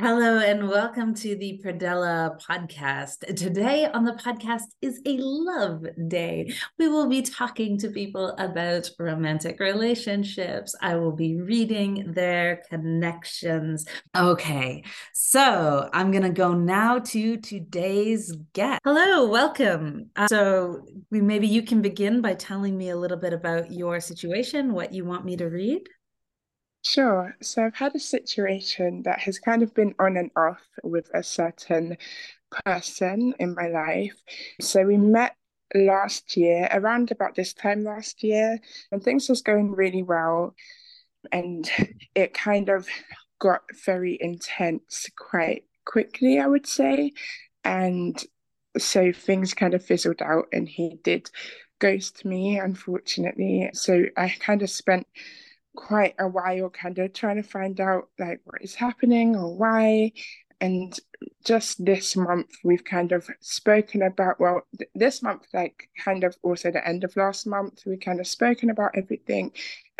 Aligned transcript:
Hello 0.00 0.38
and 0.38 0.66
welcome 0.66 1.12
to 1.16 1.36
the 1.36 1.60
Predella 1.62 2.40
podcast. 2.40 3.18
Today 3.36 3.84
on 3.84 4.04
the 4.04 4.14
podcast 4.14 4.62
is 4.80 4.98
a 5.04 5.18
love 5.20 5.84
day. 6.08 6.54
We 6.78 6.88
will 6.88 7.06
be 7.06 7.20
talking 7.20 7.76
to 7.80 7.90
people 7.90 8.30
about 8.38 8.88
romantic 8.98 9.60
relationships. 9.60 10.74
I 10.80 10.94
will 10.96 11.12
be 11.12 11.36
reading 11.36 12.14
their 12.14 12.62
connections. 12.70 13.84
Okay, 14.16 14.84
so 15.12 15.90
I'm 15.92 16.10
going 16.10 16.22
to 16.22 16.30
go 16.30 16.54
now 16.54 17.00
to 17.00 17.36
today's 17.36 18.34
guest. 18.54 18.80
Hello, 18.84 19.28
welcome. 19.28 20.08
Uh, 20.16 20.28
so 20.28 20.86
maybe 21.10 21.46
you 21.46 21.60
can 21.60 21.82
begin 21.82 22.22
by 22.22 22.32
telling 22.36 22.78
me 22.78 22.88
a 22.88 22.96
little 22.96 23.18
bit 23.18 23.34
about 23.34 23.70
your 23.70 24.00
situation, 24.00 24.72
what 24.72 24.94
you 24.94 25.04
want 25.04 25.26
me 25.26 25.36
to 25.36 25.44
read. 25.44 25.82
Sure. 26.84 27.36
So 27.42 27.64
I've 27.66 27.74
had 27.74 27.94
a 27.94 27.98
situation 28.00 29.02
that 29.02 29.20
has 29.20 29.38
kind 29.38 29.62
of 29.62 29.74
been 29.74 29.94
on 29.98 30.16
and 30.16 30.30
off 30.36 30.62
with 30.82 31.10
a 31.14 31.22
certain 31.22 31.96
person 32.66 33.34
in 33.38 33.54
my 33.54 33.68
life. 33.68 34.14
So 34.60 34.84
we 34.84 34.96
met 34.96 35.36
last 35.74 36.36
year, 36.36 36.68
around 36.72 37.10
about 37.10 37.34
this 37.34 37.54
time 37.54 37.84
last 37.84 38.22
year, 38.22 38.58
and 38.92 39.02
things 39.02 39.28
was 39.28 39.42
going 39.42 39.72
really 39.72 40.02
well. 40.02 40.54
And 41.32 41.70
it 42.14 42.34
kind 42.34 42.68
of 42.70 42.88
got 43.40 43.62
very 43.84 44.18
intense 44.20 45.08
quite 45.18 45.64
quickly, 45.86 46.40
I 46.40 46.46
would 46.46 46.66
say. 46.66 47.12
And 47.64 48.22
so 48.78 49.12
things 49.12 49.54
kind 49.54 49.74
of 49.74 49.84
fizzled 49.84 50.22
out, 50.22 50.46
and 50.52 50.68
he 50.68 50.98
did 51.04 51.30
ghost 51.80 52.24
me, 52.24 52.58
unfortunately. 52.58 53.70
So 53.74 54.06
I 54.16 54.30
kind 54.40 54.62
of 54.62 54.70
spent 54.70 55.06
quite 55.76 56.14
a 56.18 56.28
while 56.28 56.70
kind 56.70 56.98
of 56.98 57.12
trying 57.12 57.36
to 57.36 57.42
find 57.42 57.80
out 57.80 58.08
like 58.18 58.40
what 58.44 58.62
is 58.62 58.74
happening 58.74 59.36
or 59.36 59.56
why. 59.56 60.12
And 60.60 60.98
just 61.44 61.82
this 61.84 62.16
month 62.16 62.50
we've 62.64 62.84
kind 62.84 63.12
of 63.12 63.28
spoken 63.40 64.02
about 64.02 64.38
well 64.38 64.62
th- 64.78 64.90
this 64.94 65.22
month 65.22 65.46
like 65.54 65.88
kind 65.98 66.24
of 66.24 66.36
also 66.42 66.70
the 66.70 66.86
end 66.86 67.04
of 67.04 67.16
last 67.16 67.46
month 67.46 67.82
we 67.86 67.96
kind 67.96 68.20
of 68.20 68.26
spoken 68.26 68.70
about 68.70 68.92
everything. 68.94 69.52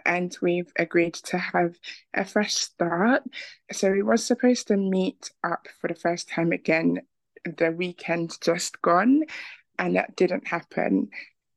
And 0.04 0.36
we've 0.40 0.72
agreed 0.78 1.14
to 1.14 1.38
have 1.38 1.76
a 2.14 2.24
fresh 2.24 2.54
start. 2.54 3.22
So 3.70 3.90
we 3.90 4.02
was 4.02 4.24
supposed 4.24 4.68
to 4.68 4.76
meet 4.76 5.30
up 5.44 5.68
for 5.80 5.88
the 5.88 5.94
first 5.94 6.28
time 6.28 6.52
again 6.52 7.00
the 7.44 7.70
weekend 7.70 8.36
just 8.42 8.80
gone 8.82 9.22
and 9.78 9.96
that 9.96 10.14
didn't 10.14 10.46
happen 10.46 11.08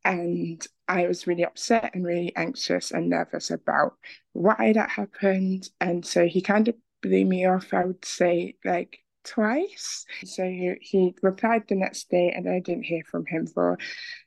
and 0.06 0.66
I 0.88 1.08
was 1.08 1.28
really 1.28 1.46
upset 1.46 1.92
and 1.94 2.06
really 2.06 2.36
anxious 2.36 2.92
and 2.92 3.09
nervous 3.09 3.52
about 3.52 3.96
why 4.34 4.73
that 4.73 4.90
happened. 4.90 5.70
And 5.80 6.06
so 6.06 6.28
he 6.28 6.42
kind 6.42 6.68
of 6.68 6.76
blew 7.02 7.26
me 7.26 7.45
off, 7.45 7.73
I 7.73 7.86
would 7.86 8.04
say, 8.04 8.56
like 8.66 9.00
twice. 9.23 10.06
So 10.26 10.44
he, 10.44 11.16
replied 11.22 11.64
the 11.68 11.76
next 11.76 12.10
day, 12.10 12.32
and 12.32 12.50
I 12.50 12.60
didn't 12.60 12.84
hear 12.84 13.04
from 13.10 13.26
him 13.26 13.48
for 13.48 13.78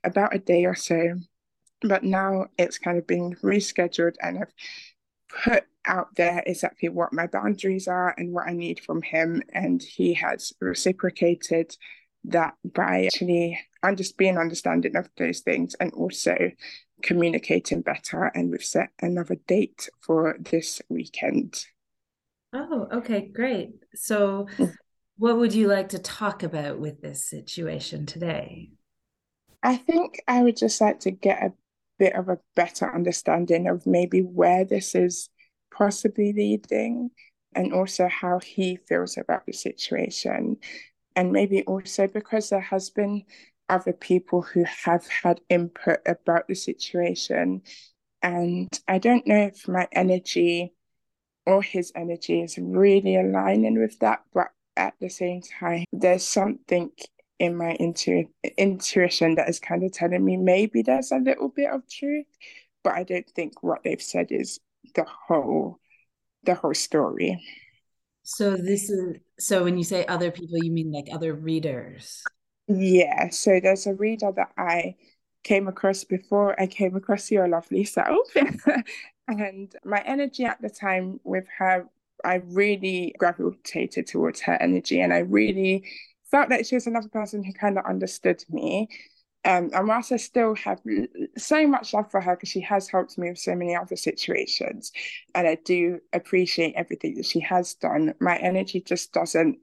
about 0.03 0.35
a 0.35 0.39
day 0.39 0.65
or 0.65 0.75
so. 0.75 1.15
But 1.81 2.03
now 2.03 2.47
it's 2.57 2.79
kind 2.79 2.97
of 2.97 3.05
been 3.05 3.35
rescheduled, 3.43 4.15
and 4.21 4.39
I've 4.39 4.53
put 5.43 5.65
out 5.85 6.15
there 6.15 6.41
exactly 6.45 6.89
what 6.89 7.13
my 7.13 7.27
boundaries 7.27 7.87
are 7.87 8.15
and 8.17 8.33
what 8.33 8.47
I 8.47 8.53
need 8.53 8.79
from 8.79 9.03
him. 9.03 9.43
And 9.53 9.81
he 9.81 10.15
has 10.15 10.53
reciprocated 10.59 11.75
that 12.27 12.55
by 12.63 13.05
actually 13.05 13.59
I'm 13.83 13.95
just 13.95 14.17
being 14.17 14.37
understanding 14.37 14.95
of 14.95 15.09
those 15.17 15.39
things 15.41 15.75
and 15.79 15.91
also 15.93 16.51
communicating 17.01 17.81
better. 17.81 18.25
And 18.33 18.51
we've 18.51 18.63
set 18.63 18.89
another 19.01 19.35
date 19.47 19.89
for 20.01 20.37
this 20.39 20.81
weekend. 20.89 21.65
Oh, 22.53 22.87
okay, 22.91 23.29
great. 23.33 23.71
So, 23.95 24.47
mm. 24.57 24.73
what 25.17 25.37
would 25.37 25.53
you 25.53 25.67
like 25.67 25.89
to 25.89 25.99
talk 25.99 26.43
about 26.43 26.79
with 26.79 27.01
this 27.01 27.29
situation 27.29 28.05
today? 28.05 28.71
I 29.63 29.75
think 29.75 30.21
I 30.27 30.43
would 30.43 30.57
just 30.57 30.79
like 30.79 30.99
to 31.01 31.11
get 31.11 31.43
a 31.43 31.53
bit 31.99 32.13
of 32.13 32.29
a 32.29 32.39
better 32.55 32.93
understanding 32.93 33.67
of 33.67 33.85
maybe 33.85 34.21
where 34.21 34.63
this 34.63 34.95
is 34.95 35.29
possibly 35.73 36.31
leading 36.33 37.11
and 37.55 37.73
also 37.73 38.07
how 38.07 38.39
he 38.39 38.77
feels 38.87 39.17
about 39.17 39.45
the 39.45 39.53
situation 39.53 40.57
and 41.17 41.33
maybe 41.33 41.63
also 41.63 42.07
because 42.07 42.49
there 42.49 42.61
has 42.61 42.89
been 42.89 43.25
other 43.67 43.91
people 43.91 44.41
who 44.41 44.63
have 44.63 45.05
had 45.07 45.41
input 45.49 45.99
about 46.05 46.47
the 46.47 46.55
situation. 46.55 47.61
And 48.23 48.67
i 48.87 48.97
don't 48.97 49.27
know 49.27 49.47
if 49.53 49.67
my 49.67 49.87
energy 49.91 50.73
or 51.45 51.61
his 51.61 51.91
energy 51.95 52.41
is 52.41 52.57
really 52.57 53.15
aligning 53.15 53.79
with 53.79 53.99
that 53.99 54.23
but 54.33 54.47
at 54.75 54.95
the 54.99 55.07
same 55.07 55.41
time 55.41 55.85
there's 55.93 56.23
something 56.23 56.89
in 57.37 57.55
my 57.55 57.73
intu- 57.79 58.27
intuition 58.57 59.35
that 59.35 59.47
is 59.47 59.59
kind 59.59 59.83
of 59.83 59.91
telling 59.91 60.25
me 60.25 60.35
maybe 60.35 60.81
there's 60.81 61.11
a 61.11 61.17
little 61.17 61.49
bit 61.49 61.69
of 61.69 61.87
truth 61.87 62.25
but 62.83 62.93
i 62.93 63.03
don't 63.03 63.29
think 63.29 63.61
what 63.61 63.83
they've 63.83 64.01
said 64.01 64.31
is 64.31 64.59
the 64.95 65.05
whole 65.05 65.79
the 66.47 66.55
whole 66.55 66.73
story. 66.73 67.39
So 68.23 68.57
this 68.57 68.89
is 68.89 69.17
so 69.39 69.63
when 69.63 69.77
you 69.77 69.83
say 69.83 70.05
other 70.05 70.31
people, 70.31 70.57
you 70.57 70.71
mean 70.71 70.91
like 70.91 71.07
other 71.11 71.33
readers? 71.33 72.23
Yeah. 72.67 73.29
So 73.29 73.59
there's 73.61 73.87
a 73.87 73.93
reader 73.93 74.31
that 74.35 74.51
I 74.57 74.95
came 75.43 75.67
across 75.67 76.03
before 76.03 76.59
I 76.59 76.67
came 76.67 76.95
across 76.95 77.31
your 77.31 77.47
lovely 77.47 77.83
self. 77.83 78.27
and 79.27 79.73
my 79.85 80.01
energy 80.01 80.43
at 80.45 80.61
the 80.61 80.69
time 80.69 81.19
with 81.23 81.45
her, 81.57 81.87
I 82.25 82.41
really 82.47 83.15
gravitated 83.17 84.07
towards 84.07 84.41
her 84.41 84.57
energy 84.61 85.01
and 85.01 85.13
I 85.13 85.19
really 85.19 85.85
felt 86.29 86.49
that 86.49 86.65
she 86.65 86.75
was 86.75 86.87
another 86.87 87.09
person 87.09 87.43
who 87.43 87.53
kind 87.53 87.77
of 87.77 87.85
understood 87.85 88.43
me. 88.49 88.89
Um, 89.45 89.69
and 89.73 89.87
whilst 89.87 90.11
I 90.11 90.17
still 90.17 90.55
have 90.55 90.81
so 91.37 91.67
much 91.67 91.93
love 91.93 92.11
for 92.11 92.19
her 92.19 92.35
because 92.35 92.49
she 92.49 92.61
has 92.61 92.89
helped 92.89 93.17
me 93.17 93.29
with 93.29 93.39
so 93.39 93.55
many 93.55 93.75
other 93.75 93.95
situations, 93.95 94.91
and 95.33 95.47
I 95.47 95.55
do 95.63 95.99
appreciate 96.11 96.73
everything 96.75 97.15
that 97.15 97.25
she 97.25 97.39
has 97.41 97.75
done, 97.75 98.13
my 98.19 98.35
energy 98.37 98.81
just 98.81 99.13
doesn't 99.13 99.59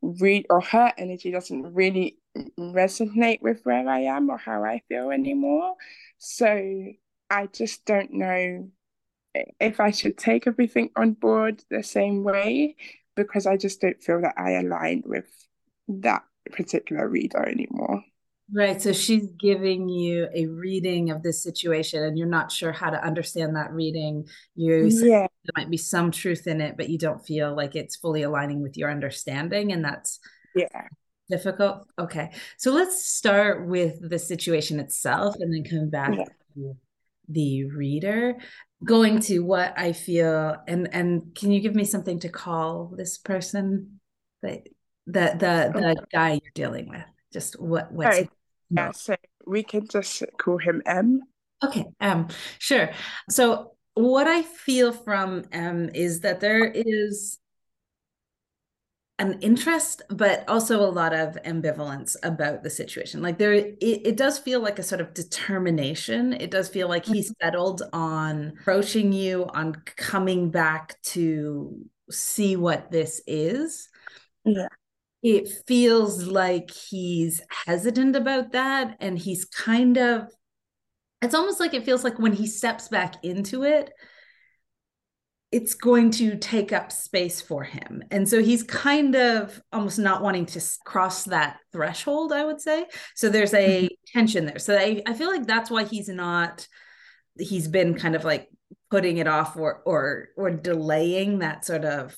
read, 0.00 0.46
or 0.48 0.60
her 0.60 0.92
energy 0.96 1.30
doesn't 1.30 1.74
really 1.74 2.18
resonate 2.58 3.42
with 3.42 3.60
where 3.64 3.86
I 3.88 4.00
am 4.00 4.30
or 4.30 4.38
how 4.38 4.64
I 4.64 4.82
feel 4.88 5.10
anymore. 5.10 5.74
So 6.18 6.86
I 7.28 7.46
just 7.46 7.84
don't 7.84 8.12
know 8.14 8.70
if 9.60 9.80
I 9.80 9.90
should 9.90 10.16
take 10.16 10.46
everything 10.46 10.90
on 10.96 11.12
board 11.12 11.62
the 11.70 11.82
same 11.82 12.24
way 12.24 12.76
because 13.14 13.46
I 13.46 13.56
just 13.56 13.80
don't 13.80 14.02
feel 14.02 14.22
that 14.22 14.34
I 14.38 14.52
align 14.52 15.02
with 15.04 15.26
that 15.88 16.24
particular 16.50 17.06
reader 17.08 17.44
anymore. 17.46 18.04
Right. 18.52 18.80
So 18.80 18.92
she's 18.92 19.26
giving 19.38 19.90
you 19.90 20.28
a 20.34 20.46
reading 20.46 21.10
of 21.10 21.22
this 21.22 21.42
situation 21.42 22.02
and 22.02 22.16
you're 22.16 22.26
not 22.26 22.50
sure 22.50 22.72
how 22.72 22.88
to 22.88 23.04
understand 23.04 23.56
that 23.56 23.72
reading. 23.72 24.26
You 24.54 24.86
yeah. 24.86 25.26
there 25.44 25.52
might 25.56 25.70
be 25.70 25.76
some 25.76 26.10
truth 26.10 26.46
in 26.46 26.62
it, 26.62 26.76
but 26.76 26.88
you 26.88 26.96
don't 26.96 27.24
feel 27.26 27.54
like 27.54 27.76
it's 27.76 27.96
fully 27.96 28.22
aligning 28.22 28.62
with 28.62 28.78
your 28.78 28.90
understanding. 28.90 29.72
And 29.72 29.84
that's 29.84 30.20
yeah 30.54 30.88
difficult. 31.28 31.86
Okay. 31.98 32.30
So 32.56 32.72
let's 32.72 33.04
start 33.04 33.66
with 33.66 34.08
the 34.08 34.18
situation 34.18 34.80
itself 34.80 35.36
and 35.38 35.52
then 35.52 35.64
come 35.64 35.90
back 35.90 36.16
yeah. 36.16 36.24
to 36.54 36.76
the 37.28 37.64
reader. 37.66 38.36
Going 38.84 39.20
to 39.22 39.40
what 39.40 39.74
I 39.76 39.92
feel 39.92 40.56
and 40.66 40.88
and 40.92 41.34
can 41.34 41.50
you 41.50 41.60
give 41.60 41.74
me 41.74 41.84
something 41.84 42.20
to 42.20 42.28
call 42.28 42.94
this 42.96 43.18
person 43.18 44.00
that 44.42 44.68
the 45.06 45.36
the 45.36 45.72
the 45.74 46.06
guy 46.12 46.40
you're 46.42 46.52
dealing 46.54 46.88
with? 46.88 47.02
Just 47.32 47.60
what 47.60 47.92
what's 47.92 48.18
right. 48.18 48.30
Yeah, 48.70 48.92
so 48.92 49.16
we 49.46 49.62
can 49.62 49.86
just 49.88 50.22
call 50.38 50.58
him 50.58 50.82
M. 50.86 51.22
Okay, 51.64 51.86
M. 52.00 52.28
Sure. 52.58 52.90
So 53.30 53.72
what 53.94 54.26
I 54.26 54.42
feel 54.42 54.92
from 54.92 55.44
M 55.50 55.90
is 55.94 56.20
that 56.20 56.40
there 56.40 56.64
is 56.64 57.38
an 59.18 59.40
interest, 59.40 60.02
but 60.10 60.48
also 60.48 60.80
a 60.80 60.86
lot 60.92 61.12
of 61.12 61.36
ambivalence 61.44 62.14
about 62.22 62.62
the 62.62 62.70
situation. 62.70 63.20
Like 63.20 63.38
there, 63.38 63.52
it, 63.52 63.76
it 63.80 64.16
does 64.16 64.38
feel 64.38 64.60
like 64.60 64.78
a 64.78 64.84
sort 64.84 65.00
of 65.00 65.12
determination. 65.14 66.32
It 66.34 66.52
does 66.52 66.68
feel 66.68 66.88
like 66.88 67.04
he's 67.04 67.32
mm-hmm. 67.32 67.46
settled 67.46 67.82
on 67.92 68.52
approaching 68.60 69.12
you, 69.12 69.46
on 69.52 69.74
coming 69.96 70.50
back 70.50 71.00
to 71.02 71.84
see 72.10 72.54
what 72.54 72.92
this 72.92 73.20
is. 73.26 73.88
Yeah 74.44 74.68
it 75.22 75.48
feels 75.66 76.24
like 76.26 76.70
he's 76.70 77.40
hesitant 77.66 78.14
about 78.14 78.52
that 78.52 78.96
and 79.00 79.18
he's 79.18 79.44
kind 79.44 79.96
of 79.96 80.28
it's 81.20 81.34
almost 81.34 81.58
like 81.58 81.74
it 81.74 81.84
feels 81.84 82.04
like 82.04 82.18
when 82.18 82.32
he 82.32 82.46
steps 82.46 82.88
back 82.88 83.24
into 83.24 83.64
it 83.64 83.92
it's 85.50 85.74
going 85.74 86.10
to 86.10 86.36
take 86.36 86.72
up 86.72 86.92
space 86.92 87.40
for 87.40 87.64
him. 87.64 88.02
And 88.10 88.28
so 88.28 88.42
he's 88.42 88.62
kind 88.62 89.14
of 89.16 89.60
almost 89.72 89.98
not 89.98 90.22
wanting 90.22 90.44
to 90.46 90.62
cross 90.84 91.24
that 91.24 91.56
threshold 91.72 92.32
i 92.32 92.44
would 92.44 92.60
say. 92.60 92.86
So 93.14 93.28
there's 93.28 93.54
a 93.54 93.84
mm-hmm. 93.84 94.18
tension 94.18 94.44
there. 94.44 94.58
So 94.58 94.76
I, 94.76 95.02
I 95.06 95.14
feel 95.14 95.28
like 95.28 95.46
that's 95.46 95.70
why 95.70 95.84
he's 95.84 96.08
not 96.08 96.66
he's 97.38 97.68
been 97.68 97.94
kind 97.94 98.16
of 98.16 98.24
like 98.24 98.48
putting 98.90 99.18
it 99.18 99.26
off 99.26 99.56
or 99.56 99.82
or 99.86 100.28
or 100.36 100.50
delaying 100.50 101.38
that 101.38 101.64
sort 101.64 101.84
of 101.84 102.16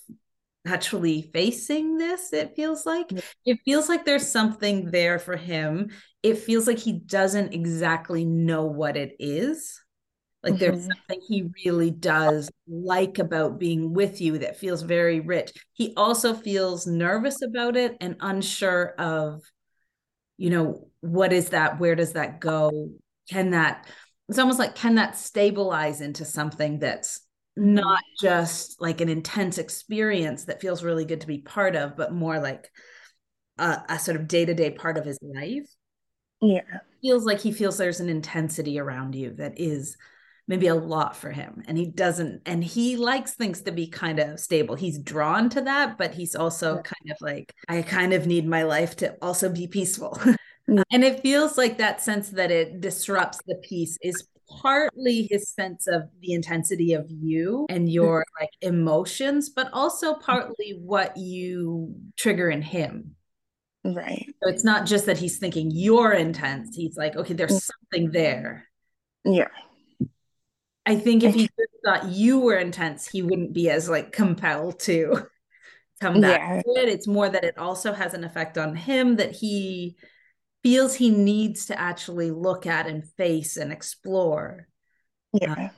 actually 0.66 1.30
facing 1.32 1.96
this 1.96 2.32
it 2.32 2.54
feels 2.54 2.84
like. 2.86 3.10
It 3.44 3.58
feels 3.64 3.88
like 3.88 4.04
there's 4.04 4.30
something 4.30 4.90
there 4.90 5.18
for 5.18 5.36
him. 5.36 5.90
It 6.22 6.38
feels 6.38 6.66
like 6.66 6.78
he 6.78 6.92
doesn't 6.92 7.54
exactly 7.54 8.24
know 8.24 8.66
what 8.66 8.96
it 8.96 9.16
is. 9.18 9.80
Like 10.42 10.54
mm-hmm. 10.54 10.60
there's 10.60 10.86
something 10.86 11.20
he 11.26 11.50
really 11.64 11.90
does 11.90 12.50
like 12.66 13.18
about 13.18 13.58
being 13.58 13.92
with 13.92 14.20
you 14.20 14.38
that 14.38 14.58
feels 14.58 14.82
very 14.82 15.20
rich. 15.20 15.52
He 15.72 15.92
also 15.96 16.34
feels 16.34 16.86
nervous 16.86 17.42
about 17.42 17.76
it 17.76 17.96
and 18.00 18.16
unsure 18.20 18.94
of 18.98 19.42
you 20.38 20.48
know 20.48 20.88
what 21.00 21.34
is 21.34 21.50
that? 21.50 21.78
Where 21.78 21.94
does 21.94 22.14
that 22.14 22.40
go? 22.40 22.90
Can 23.28 23.50
that 23.50 23.86
it's 24.28 24.38
almost 24.38 24.58
like 24.58 24.74
can 24.74 24.94
that 24.94 25.16
stabilize 25.16 26.00
into 26.00 26.24
something 26.24 26.78
that's 26.78 27.20
not 27.60 28.02
mm-hmm. 28.02 28.26
just 28.26 28.80
like 28.80 29.00
an 29.00 29.08
intense 29.08 29.58
experience 29.58 30.44
that 30.44 30.60
feels 30.60 30.82
really 30.82 31.04
good 31.04 31.20
to 31.20 31.26
be 31.26 31.38
part 31.38 31.76
of, 31.76 31.96
but 31.96 32.12
more 32.12 32.40
like 32.40 32.70
a, 33.58 33.82
a 33.90 33.98
sort 33.98 34.16
of 34.16 34.26
day 34.26 34.44
to 34.44 34.54
day 34.54 34.70
part 34.70 34.96
of 34.96 35.04
his 35.04 35.18
life. 35.22 35.68
Yeah. 36.40 36.62
Feels 37.02 37.24
like 37.24 37.40
he 37.40 37.52
feels 37.52 37.76
there's 37.76 38.00
an 38.00 38.08
intensity 38.08 38.78
around 38.78 39.14
you 39.14 39.34
that 39.34 39.60
is 39.60 39.96
maybe 40.48 40.68
a 40.68 40.74
lot 40.74 41.14
for 41.14 41.30
him. 41.30 41.62
And 41.68 41.76
he 41.76 41.86
doesn't, 41.86 42.42
and 42.46 42.64
he 42.64 42.96
likes 42.96 43.34
things 43.34 43.60
to 43.62 43.72
be 43.72 43.86
kind 43.86 44.18
of 44.18 44.40
stable. 44.40 44.74
He's 44.74 44.98
drawn 44.98 45.50
to 45.50 45.60
that, 45.60 45.98
but 45.98 46.14
he's 46.14 46.34
also 46.34 46.76
yeah. 46.76 46.82
kind 46.82 47.10
of 47.10 47.16
like, 47.20 47.54
I 47.68 47.82
kind 47.82 48.12
of 48.14 48.26
need 48.26 48.48
my 48.48 48.62
life 48.62 48.96
to 48.96 49.16
also 49.22 49.50
be 49.50 49.66
peaceful. 49.66 50.18
and 50.66 51.04
it 51.04 51.20
feels 51.20 51.58
like 51.58 51.78
that 51.78 52.00
sense 52.00 52.30
that 52.30 52.50
it 52.50 52.80
disrupts 52.80 53.38
the 53.46 53.56
peace 53.56 53.98
is 54.02 54.26
partly 54.61 55.29
his 55.31 55.50
sense 55.50 55.87
of 55.87 56.02
the 56.20 56.32
intensity 56.32 56.93
of 56.93 57.06
you 57.08 57.67
and 57.69 57.91
your 57.91 58.25
like 58.41 58.50
emotions, 58.61 59.49
but 59.49 59.70
also 59.73 60.14
partly 60.14 60.81
what 60.82 61.17
you 61.17 61.94
trigger 62.17 62.50
in 62.50 62.62
him. 62.62 63.17
Right. 63.85 64.26
So 64.43 64.50
it's 64.50 64.64
not 64.64 64.87
just 64.87 65.06
that 65.06 65.19
he's 65.19 65.38
thinking 65.38 65.70
you're 65.70 66.12
intense. 66.12 66.76
He's 66.76 66.97
like, 66.97 67.17
okay, 67.17 67.35
there's 67.35 67.52
mm. 67.52 67.70
something 67.93 68.11
there. 68.11 68.67
Yeah. 69.25 69.49
I 70.87 70.96
think 70.96 71.23
if 71.23 71.35
he 71.35 71.49
thought 71.85 72.08
you 72.08 72.41
were 72.41 72.56
intense, 72.56 73.06
he 73.06 73.23
wouldn't 73.23 73.53
be 73.53 73.70
as 73.70 73.88
like 73.88 74.12
compelled 74.12 74.81
to 74.81 75.26
come 76.00 76.20
back 76.20 76.41
yeah. 76.41 76.62
to 76.62 76.81
it. 76.81 76.88
It's 76.88 77.06
more 77.06 77.29
that 77.29 77.44
it 77.44 77.58
also 77.58 77.93
has 77.93 78.14
an 78.14 78.25
effect 78.25 78.58
on 78.58 78.75
him 78.75 79.17
that 79.17 79.32
he 79.32 79.96
feels 80.62 80.94
he 80.94 81.10
needs 81.10 81.66
to 81.66 81.78
actually 81.78 82.30
look 82.30 82.66
at 82.66 82.86
and 82.86 83.08
face 83.16 83.56
and 83.56 83.72
explore. 83.72 84.68
Yeah. 85.32 85.52
Uh, 85.52 85.68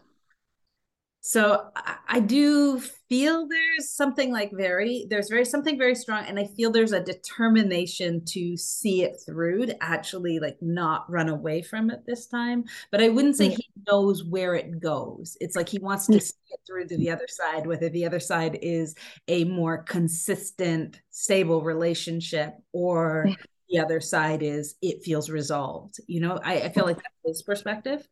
so 1.25 1.69
I, 1.77 1.97
I 2.09 2.21
do 2.21 2.81
feel 3.09 3.47
there's 3.47 3.91
something 3.91 4.33
like 4.33 4.51
very 4.53 5.07
there's 5.09 5.29
very 5.29 5.45
something 5.45 5.79
very 5.79 5.95
strong 5.95 6.25
and 6.27 6.39
i 6.39 6.45
feel 6.45 6.71
there's 6.71 6.93
a 6.93 7.03
determination 7.03 8.25
to 8.25 8.57
see 8.57 9.03
it 9.05 9.17
through 9.25 9.67
to 9.67 9.83
actually 9.83 10.41
like 10.41 10.57
not 10.61 11.09
run 11.09 11.29
away 11.29 11.63
from 11.63 11.91
it 11.91 12.05
this 12.07 12.27
time. 12.27 12.65
But 12.91 13.03
i 13.03 13.09
wouldn't 13.09 13.37
say 13.37 13.51
he 13.51 13.67
knows 13.87 14.25
where 14.25 14.55
it 14.55 14.81
goes. 14.81 15.37
It's 15.41 15.55
like 15.55 15.69
he 15.69 15.79
wants 15.79 16.07
to 16.09 16.21
see 16.21 16.35
it 16.51 16.61
through 16.67 16.89
to 16.89 16.97
the 16.97 17.11
other 17.11 17.29
side 17.29 17.67
whether 17.67 17.89
the 17.89 18.05
other 18.05 18.21
side 18.21 18.59
is 18.61 18.97
a 19.29 19.45
more 19.45 19.79
consistent 19.85 21.01
stable 21.11 21.63
relationship 21.63 22.55
or 22.73 23.31
the 23.73 23.81
other 23.81 24.01
side 24.01 24.43
is 24.43 24.77
it 24.83 25.03
feels 25.03 25.31
resolved. 25.31 25.99
You 26.07 26.21
know, 26.21 26.39
I, 26.43 26.63
I 26.63 26.69
feel 26.69 26.85
like 26.85 26.97
that's 26.97 27.15
his 27.25 27.43
perspective. 27.43 28.07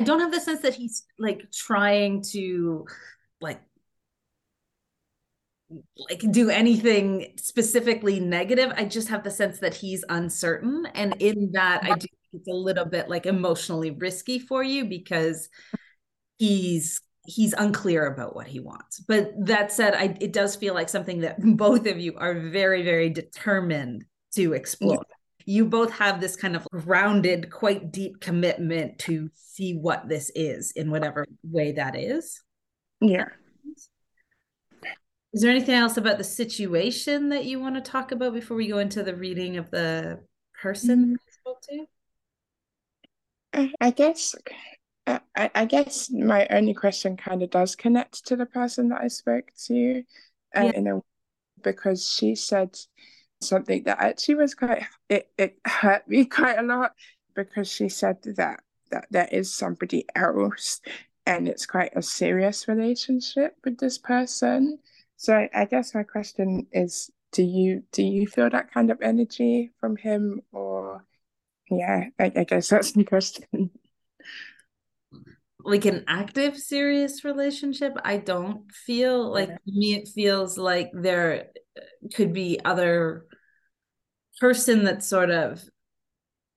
I 0.00 0.04
don't 0.04 0.20
have 0.20 0.32
the 0.32 0.40
sense 0.40 0.60
that 0.60 0.74
he's 0.74 1.04
like 1.18 1.50
trying 1.52 2.22
to 2.32 2.86
like 3.40 3.60
like 6.08 6.24
do 6.30 6.48
anything 6.50 7.32
specifically 7.36 8.20
negative. 8.20 8.72
I 8.76 8.84
just 8.84 9.08
have 9.08 9.24
the 9.24 9.30
sense 9.30 9.58
that 9.58 9.74
he's 9.74 10.04
uncertain. 10.08 10.86
And 10.94 11.16
in 11.20 11.52
that, 11.52 11.82
I 11.82 11.94
do 11.96 12.06
it's 12.32 12.48
a 12.48 12.52
little 12.52 12.84
bit 12.84 13.08
like 13.08 13.26
emotionally 13.26 13.90
risky 13.90 14.38
for 14.38 14.62
you 14.62 14.84
because 14.84 15.48
he's 16.38 17.00
he's 17.24 17.54
unclear 17.54 18.06
about 18.06 18.36
what 18.36 18.46
he 18.46 18.60
wants. 18.60 19.00
But 19.00 19.32
that 19.46 19.72
said, 19.72 19.94
I 19.94 20.16
it 20.20 20.32
does 20.32 20.54
feel 20.54 20.74
like 20.74 20.88
something 20.88 21.20
that 21.20 21.36
both 21.56 21.86
of 21.86 21.98
you 21.98 22.14
are 22.18 22.34
very, 22.34 22.82
very 22.82 23.10
determined 23.10 24.04
to 24.34 24.52
explore. 24.52 24.94
Yeah. 24.94 25.14
You 25.48 25.66
both 25.66 25.92
have 25.92 26.20
this 26.20 26.34
kind 26.34 26.56
of 26.56 26.66
grounded, 26.70 27.50
quite 27.50 27.92
deep 27.92 28.20
commitment 28.20 28.98
to 29.00 29.30
see 29.34 29.74
what 29.74 30.08
this 30.08 30.30
is 30.34 30.72
in 30.72 30.90
whatever 30.90 31.24
way 31.44 31.72
that 31.72 31.94
is. 31.96 32.42
Yeah. 33.00 33.28
Is 35.32 35.42
there 35.42 35.50
anything 35.50 35.74
else 35.74 35.96
about 35.98 36.18
the 36.18 36.24
situation 36.24 37.28
that 37.28 37.44
you 37.44 37.60
want 37.60 37.74
to 37.76 37.80
talk 37.80 38.10
about 38.10 38.32
before 38.32 38.56
we 38.56 38.68
go 38.68 38.78
into 38.78 39.02
the 39.02 39.14
reading 39.14 39.56
of 39.56 39.70
the 39.70 40.20
person 40.60 41.14
mm. 41.14 41.16
spoke 41.30 41.60
to? 41.62 41.86
I 43.80 43.90
guess 43.90 44.34
I, 45.06 45.20
I 45.54 45.64
guess 45.66 46.10
my 46.10 46.46
only 46.50 46.74
question 46.74 47.16
kind 47.16 47.42
of 47.42 47.50
does 47.50 47.76
connect 47.76 48.26
to 48.26 48.36
the 48.36 48.46
person 48.46 48.88
that 48.88 49.00
I 49.00 49.08
spoke 49.08 49.50
to, 49.66 50.02
uh, 50.56 50.62
yeah. 50.64 50.72
in 50.74 50.86
a, 50.88 51.00
because 51.62 52.10
she 52.10 52.34
said 52.34 52.76
something 53.40 53.82
that 53.84 54.00
actually 54.00 54.36
was 54.36 54.54
quite 54.54 54.84
it, 55.08 55.28
it 55.38 55.58
hurt 55.64 56.08
me 56.08 56.24
quite 56.38 56.58
a 56.58 56.62
lot 56.62 56.92
because 57.34 57.70
she 57.70 57.88
said 57.88 58.16
that 58.36 58.60
that 58.90 59.06
there 59.10 59.28
is 59.30 59.52
somebody 59.52 60.06
else 60.14 60.80
and 61.26 61.48
it's 61.48 61.66
quite 61.66 61.90
a 61.96 62.02
serious 62.02 62.68
relationship 62.68 63.56
with 63.64 63.78
this 63.78 63.98
person. 63.98 64.78
So 65.16 65.34
I, 65.34 65.50
I 65.52 65.64
guess 65.64 65.94
my 65.94 66.04
question 66.04 66.66
is 66.72 67.10
do 67.32 67.42
you 67.42 67.82
do 67.92 68.02
you 68.02 68.26
feel 68.26 68.48
that 68.48 68.72
kind 68.72 68.90
of 68.90 69.02
energy 69.02 69.72
from 69.80 69.96
him 69.96 70.40
or 70.52 71.04
yeah 71.68 72.04
I, 72.18 72.32
I 72.36 72.44
guess 72.44 72.68
that's 72.68 72.92
the 72.92 73.04
question. 73.14 73.70
Like 75.64 75.84
an 75.84 76.04
active 76.06 76.56
serious 76.56 77.24
relationship? 77.24 77.96
I 78.04 78.18
don't 78.18 78.70
feel 78.70 79.32
like 79.32 79.48
to 79.48 79.60
me 79.66 79.94
it 79.96 80.08
feels 80.08 80.56
like 80.56 80.90
there 80.92 81.48
could 82.14 82.32
be 82.32 82.60
other 82.64 83.26
person 84.40 84.84
that's 84.84 85.08
sort 85.08 85.30
of 85.30 85.62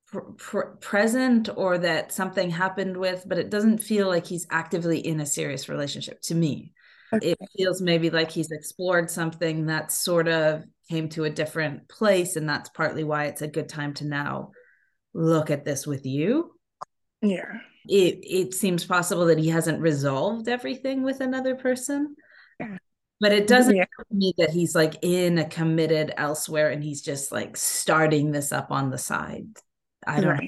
pr- 0.07 0.31
pr- 0.37 0.75
present 0.81 1.49
or 1.55 1.77
that 1.77 2.11
something 2.11 2.49
happened 2.49 2.97
with 2.97 3.23
but 3.27 3.37
it 3.37 3.49
doesn't 3.49 3.79
feel 3.79 4.07
like 4.07 4.25
he's 4.25 4.47
actively 4.51 4.99
in 4.99 5.19
a 5.19 5.25
serious 5.25 5.69
relationship 5.69 6.21
to 6.21 6.35
me 6.35 6.73
okay. 7.13 7.31
it 7.31 7.37
feels 7.55 7.81
maybe 7.81 8.09
like 8.09 8.31
he's 8.31 8.51
explored 8.51 9.09
something 9.09 9.67
that 9.67 9.91
sort 9.91 10.27
of 10.27 10.63
came 10.89 11.07
to 11.09 11.23
a 11.23 11.29
different 11.29 11.87
place 11.87 12.35
and 12.35 12.49
that's 12.49 12.69
partly 12.69 13.03
why 13.03 13.25
it's 13.25 13.41
a 13.41 13.47
good 13.47 13.69
time 13.69 13.93
to 13.93 14.05
now 14.05 14.51
look 15.13 15.49
at 15.49 15.65
this 15.65 15.87
with 15.87 16.05
you 16.05 16.51
yeah 17.21 17.59
it 17.87 18.19
it 18.23 18.53
seems 18.53 18.85
possible 18.85 19.25
that 19.25 19.39
he 19.39 19.49
hasn't 19.49 19.81
resolved 19.81 20.47
everything 20.47 21.03
with 21.03 21.21
another 21.21 21.55
person 21.55 22.15
yeah. 22.59 22.77
But 23.19 23.31
it 23.31 23.47
doesn't 23.47 23.75
yeah. 23.75 23.85
me 24.11 24.33
that 24.37 24.51
he's 24.51 24.75
like 24.75 24.95
in 25.01 25.37
a 25.37 25.45
committed 25.45 26.13
elsewhere 26.17 26.69
and 26.69 26.83
he's 26.83 27.01
just 27.01 27.31
like 27.31 27.57
starting 27.57 28.31
this 28.31 28.51
up 28.51 28.71
on 28.71 28.89
the 28.89 28.97
side. 28.97 29.47
I 30.07 30.21
don't 30.21 30.29
right. 30.29 30.41
know. 30.41 30.47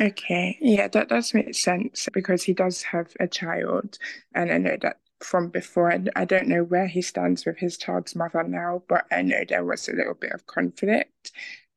Okay. 0.00 0.58
Yeah 0.60 0.88
that 0.88 1.08
does 1.08 1.34
make 1.34 1.54
sense 1.54 2.08
because 2.12 2.42
he 2.44 2.52
does 2.52 2.82
have 2.82 3.12
a 3.18 3.26
child 3.26 3.98
and 4.34 4.52
i 4.52 4.58
know 4.58 4.76
that 4.80 5.00
from 5.20 5.48
before 5.48 5.88
and 5.88 6.10
I 6.14 6.24
don't 6.24 6.46
know 6.46 6.62
where 6.62 6.86
he 6.86 7.02
stands 7.02 7.44
with 7.44 7.58
his 7.58 7.76
child's 7.76 8.14
mother 8.14 8.44
now 8.44 8.84
but 8.88 9.06
i 9.10 9.22
know 9.22 9.42
there 9.48 9.64
was 9.64 9.88
a 9.88 9.92
little 9.92 10.14
bit 10.14 10.30
of 10.30 10.46
conflict 10.46 11.32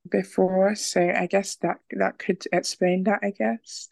before. 0.10 0.76
So 0.76 1.02
i 1.02 1.26
guess 1.26 1.56
that 1.58 1.80
that 1.92 2.20
could 2.20 2.44
explain 2.52 3.04
that 3.06 3.20
i 3.24 3.32
guess 3.32 3.90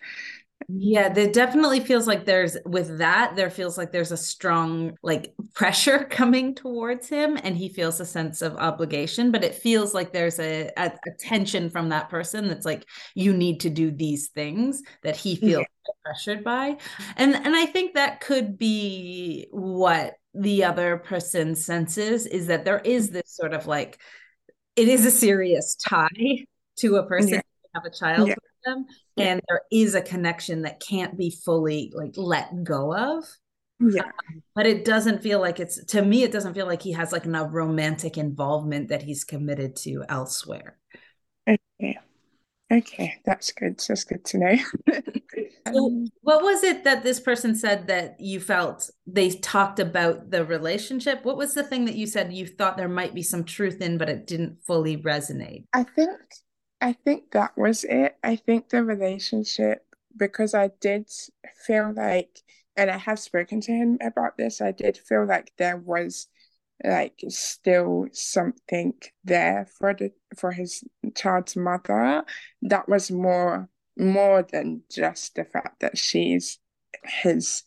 yeah 0.67 1.09
there 1.09 1.31
definitely 1.31 1.79
feels 1.79 2.05
like 2.05 2.25
there's 2.25 2.57
with 2.65 2.97
that 2.97 3.35
there 3.35 3.49
feels 3.49 3.77
like 3.77 3.91
there's 3.91 4.11
a 4.11 4.17
strong 4.17 4.95
like 5.01 5.33
pressure 5.53 6.03
coming 6.09 6.53
towards 6.53 7.07
him 7.07 7.39
and 7.43 7.57
he 7.57 7.69
feels 7.69 7.99
a 7.99 8.05
sense 8.05 8.41
of 8.41 8.55
obligation 8.57 9.31
but 9.31 9.43
it 9.43 9.55
feels 9.55 9.93
like 9.93 10.11
there's 10.11 10.39
a, 10.39 10.69
a, 10.77 10.85
a 10.85 11.11
tension 11.19 11.69
from 11.69 11.89
that 11.89 12.09
person 12.09 12.47
that's 12.47 12.65
like 12.65 12.85
you 13.15 13.33
need 13.33 13.59
to 13.59 13.69
do 13.69 13.89
these 13.89 14.27
things 14.29 14.83
that 15.01 15.15
he 15.15 15.35
feels 15.35 15.65
yeah. 15.87 15.93
pressured 16.03 16.43
by 16.43 16.75
and 17.15 17.35
and 17.35 17.55
i 17.55 17.65
think 17.65 17.93
that 17.93 18.19
could 18.19 18.57
be 18.57 19.47
what 19.51 20.15
the 20.33 20.63
other 20.63 20.97
person 20.97 21.55
senses 21.55 22.27
is 22.27 22.47
that 22.47 22.65
there 22.65 22.79
is 22.79 23.09
this 23.09 23.35
sort 23.35 23.53
of 23.53 23.65
like 23.65 23.99
it 24.75 24.87
is 24.87 25.05
a 25.05 25.11
serious 25.11 25.75
tie 25.75 26.45
to 26.77 26.97
a 26.97 27.05
person 27.07 27.35
yeah. 27.35 27.41
have 27.73 27.85
a 27.85 27.89
child 27.89 28.27
yeah. 28.27 28.35
Them 28.63 28.85
and 29.17 29.41
there 29.47 29.61
is 29.71 29.95
a 29.95 30.01
connection 30.01 30.63
that 30.63 30.79
can't 30.79 31.17
be 31.17 31.29
fully 31.29 31.91
like 31.95 32.13
let 32.15 32.63
go 32.63 32.95
of. 32.95 33.23
Yeah. 33.79 34.03
Um, 34.03 34.43
but 34.55 34.65
it 34.65 34.83
doesn't 34.83 35.23
feel 35.23 35.39
like 35.39 35.59
it's 35.59 35.83
to 35.85 36.01
me 36.01 36.23
it 36.23 36.31
doesn't 36.31 36.53
feel 36.53 36.65
like 36.65 36.81
he 36.81 36.91
has 36.93 37.11
like 37.11 37.25
a 37.25 37.45
romantic 37.45 38.17
involvement 38.17 38.89
that 38.89 39.03
he's 39.03 39.23
committed 39.23 39.75
to 39.77 40.03
elsewhere. 40.09 40.77
Okay. 41.47 41.97
Okay. 42.71 43.15
That's 43.25 43.51
good. 43.51 43.81
That's 43.87 44.03
good 44.03 44.25
to 44.25 44.37
know. 44.37 44.55
So 45.73 46.05
what 46.21 46.41
was 46.41 46.63
it 46.63 46.83
that 46.83 47.03
this 47.03 47.19
person 47.19 47.55
said 47.55 47.87
that 47.87 48.19
you 48.19 48.39
felt 48.39 48.89
they 49.05 49.29
talked 49.29 49.79
about 49.79 50.31
the 50.31 50.45
relationship? 50.45 51.23
What 51.23 51.37
was 51.37 51.53
the 51.53 51.63
thing 51.63 51.85
that 51.85 51.95
you 51.95 52.07
said 52.07 52.33
you 52.33 52.47
thought 52.47 52.77
there 52.77 52.89
might 52.89 53.13
be 53.13 53.23
some 53.23 53.43
truth 53.43 53.81
in, 53.81 53.97
but 53.97 54.09
it 54.09 54.25
didn't 54.25 54.63
fully 54.65 54.97
resonate? 54.97 55.65
I 55.73 55.83
think 55.83 56.11
I 56.81 56.93
think 56.93 57.31
that 57.31 57.57
was 57.57 57.83
it. 57.83 58.17
I 58.23 58.35
think 58.35 58.69
the 58.69 58.83
relationship 58.83 59.85
because 60.15 60.53
I 60.53 60.69
did 60.79 61.09
feel 61.65 61.93
like 61.93 62.41
and 62.75 62.89
I 62.89 62.97
have 62.97 63.19
spoken 63.19 63.59
to 63.61 63.71
him 63.73 63.97
about 64.01 64.37
this, 64.37 64.61
I 64.61 64.71
did 64.71 64.97
feel 64.97 65.25
like 65.25 65.51
there 65.57 65.77
was 65.77 66.27
like 66.83 67.21
still 67.27 68.07
something 68.13 68.93
there 69.25 69.67
for 69.77 69.93
the 69.93 70.11
for 70.37 70.51
his 70.51 70.83
child's 71.15 71.55
mother 71.57 72.23
that 72.61 72.87
was 72.87 73.11
more 73.11 73.69
more 73.97 74.43
than 74.43 74.83
just 74.89 75.35
the 75.35 75.43
fact 75.43 75.81
that 75.81 75.97
she's 75.97 76.59
his 77.03 77.63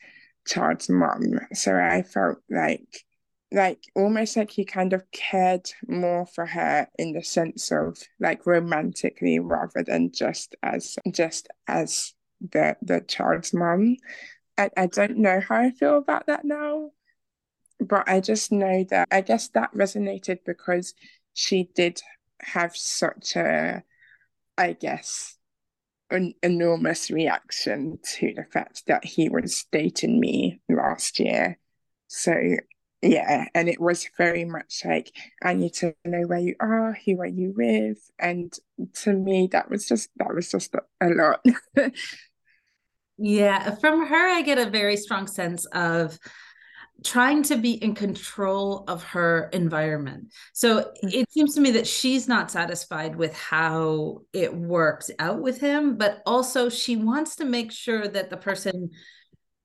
child's 0.46 0.88
mom. 0.88 1.40
So 1.52 1.76
I 1.76 2.02
felt 2.02 2.38
like 2.50 3.04
like 3.52 3.84
almost 3.94 4.36
like 4.36 4.50
he 4.50 4.64
kind 4.64 4.92
of 4.92 5.10
cared 5.12 5.68
more 5.86 6.26
for 6.26 6.46
her 6.46 6.88
in 6.98 7.12
the 7.12 7.22
sense 7.22 7.70
of 7.70 7.98
like 8.18 8.46
romantically 8.46 9.38
rather 9.38 9.82
than 9.82 10.10
just 10.12 10.54
as 10.62 10.96
just 11.10 11.48
as 11.68 12.14
the 12.40 12.76
the 12.82 13.00
child's 13.00 13.52
mom. 13.52 13.96
I, 14.58 14.70
I 14.76 14.86
don't 14.86 15.18
know 15.18 15.40
how 15.40 15.56
I 15.56 15.70
feel 15.70 15.98
about 15.98 16.26
that 16.26 16.44
now. 16.44 16.90
But 17.80 18.08
I 18.08 18.20
just 18.20 18.52
know 18.52 18.84
that 18.90 19.08
I 19.10 19.22
guess 19.22 19.48
that 19.50 19.74
resonated 19.74 20.38
because 20.46 20.94
she 21.34 21.68
did 21.74 22.00
have 22.40 22.76
such 22.76 23.36
a 23.36 23.82
I 24.56 24.72
guess 24.74 25.36
an 26.10 26.34
enormous 26.42 27.10
reaction 27.10 27.98
to 28.04 28.34
the 28.34 28.44
fact 28.44 28.86
that 28.86 29.04
he 29.04 29.28
was 29.28 29.64
dating 29.72 30.20
me 30.20 30.60
last 30.68 31.18
year. 31.18 31.58
So 32.08 32.56
yeah, 33.02 33.46
and 33.54 33.68
it 33.68 33.80
was 33.80 34.08
very 34.16 34.44
much 34.44 34.82
like 34.84 35.12
I 35.42 35.54
need 35.54 35.74
to 35.74 35.94
know 36.04 36.22
where 36.22 36.38
you 36.38 36.54
are, 36.60 36.96
who 37.04 37.20
are 37.20 37.26
you 37.26 37.52
with, 37.56 37.98
and 38.18 38.52
to 39.02 39.12
me 39.12 39.48
that 39.50 39.68
was 39.68 39.86
just 39.86 40.10
that 40.16 40.32
was 40.32 40.50
just 40.50 40.74
a 41.00 41.08
lot. 41.08 41.44
yeah, 43.18 43.74
from 43.76 44.06
her 44.06 44.28
I 44.28 44.42
get 44.42 44.58
a 44.58 44.70
very 44.70 44.96
strong 44.96 45.26
sense 45.26 45.64
of 45.66 46.16
trying 47.04 47.42
to 47.42 47.56
be 47.56 47.72
in 47.72 47.94
control 47.94 48.84
of 48.86 49.02
her 49.02 49.50
environment. 49.52 50.32
So 50.52 50.92
mm. 51.04 51.12
it 51.12 51.30
seems 51.32 51.54
to 51.56 51.60
me 51.60 51.72
that 51.72 51.86
she's 51.86 52.28
not 52.28 52.52
satisfied 52.52 53.16
with 53.16 53.34
how 53.34 54.20
it 54.32 54.54
works 54.54 55.10
out 55.18 55.40
with 55.40 55.60
him, 55.60 55.96
but 55.96 56.22
also 56.24 56.68
she 56.68 56.94
wants 56.94 57.36
to 57.36 57.44
make 57.44 57.72
sure 57.72 58.06
that 58.06 58.30
the 58.30 58.36
person 58.36 58.90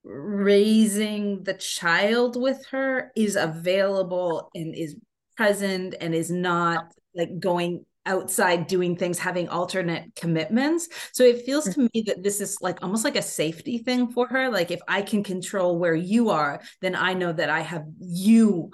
raising 0.08 1.44
the 1.44 1.54
child 1.54 2.42
with 2.42 2.66
her 2.68 3.12
is 3.16 3.36
available 3.36 4.50
and 4.56 4.74
is 4.74 4.96
present 5.36 5.96
and 6.00 6.16
is 6.16 6.32
not 6.32 6.94
like 7.14 7.40
going 7.40 7.86
outside 8.06 8.68
doing 8.68 8.96
things 8.96 9.20
having 9.20 9.50
alternate 9.50 10.16
commitments. 10.16 10.88
So 11.12 11.24
it 11.24 11.46
feels 11.46 11.66
to 11.66 11.90
me 11.94 12.04
that 12.08 12.24
this 12.24 12.40
is 12.40 12.58
like 12.62 12.82
almost 12.82 13.04
like 13.04 13.18
a 13.18 13.22
safety 13.22 13.80
thing 13.80 14.08
for 14.08 14.28
her. 14.28 14.50
Like 14.50 14.72
if 14.72 14.80
i 14.88 15.02
can 15.02 15.24
control 15.24 15.78
where 15.78 15.96
you 15.96 16.30
are 16.30 16.62
then 16.82 16.96
i 16.96 17.14
know 17.14 17.34
that 17.34 17.50
i 17.50 17.60
have 17.60 17.84
you 18.00 18.72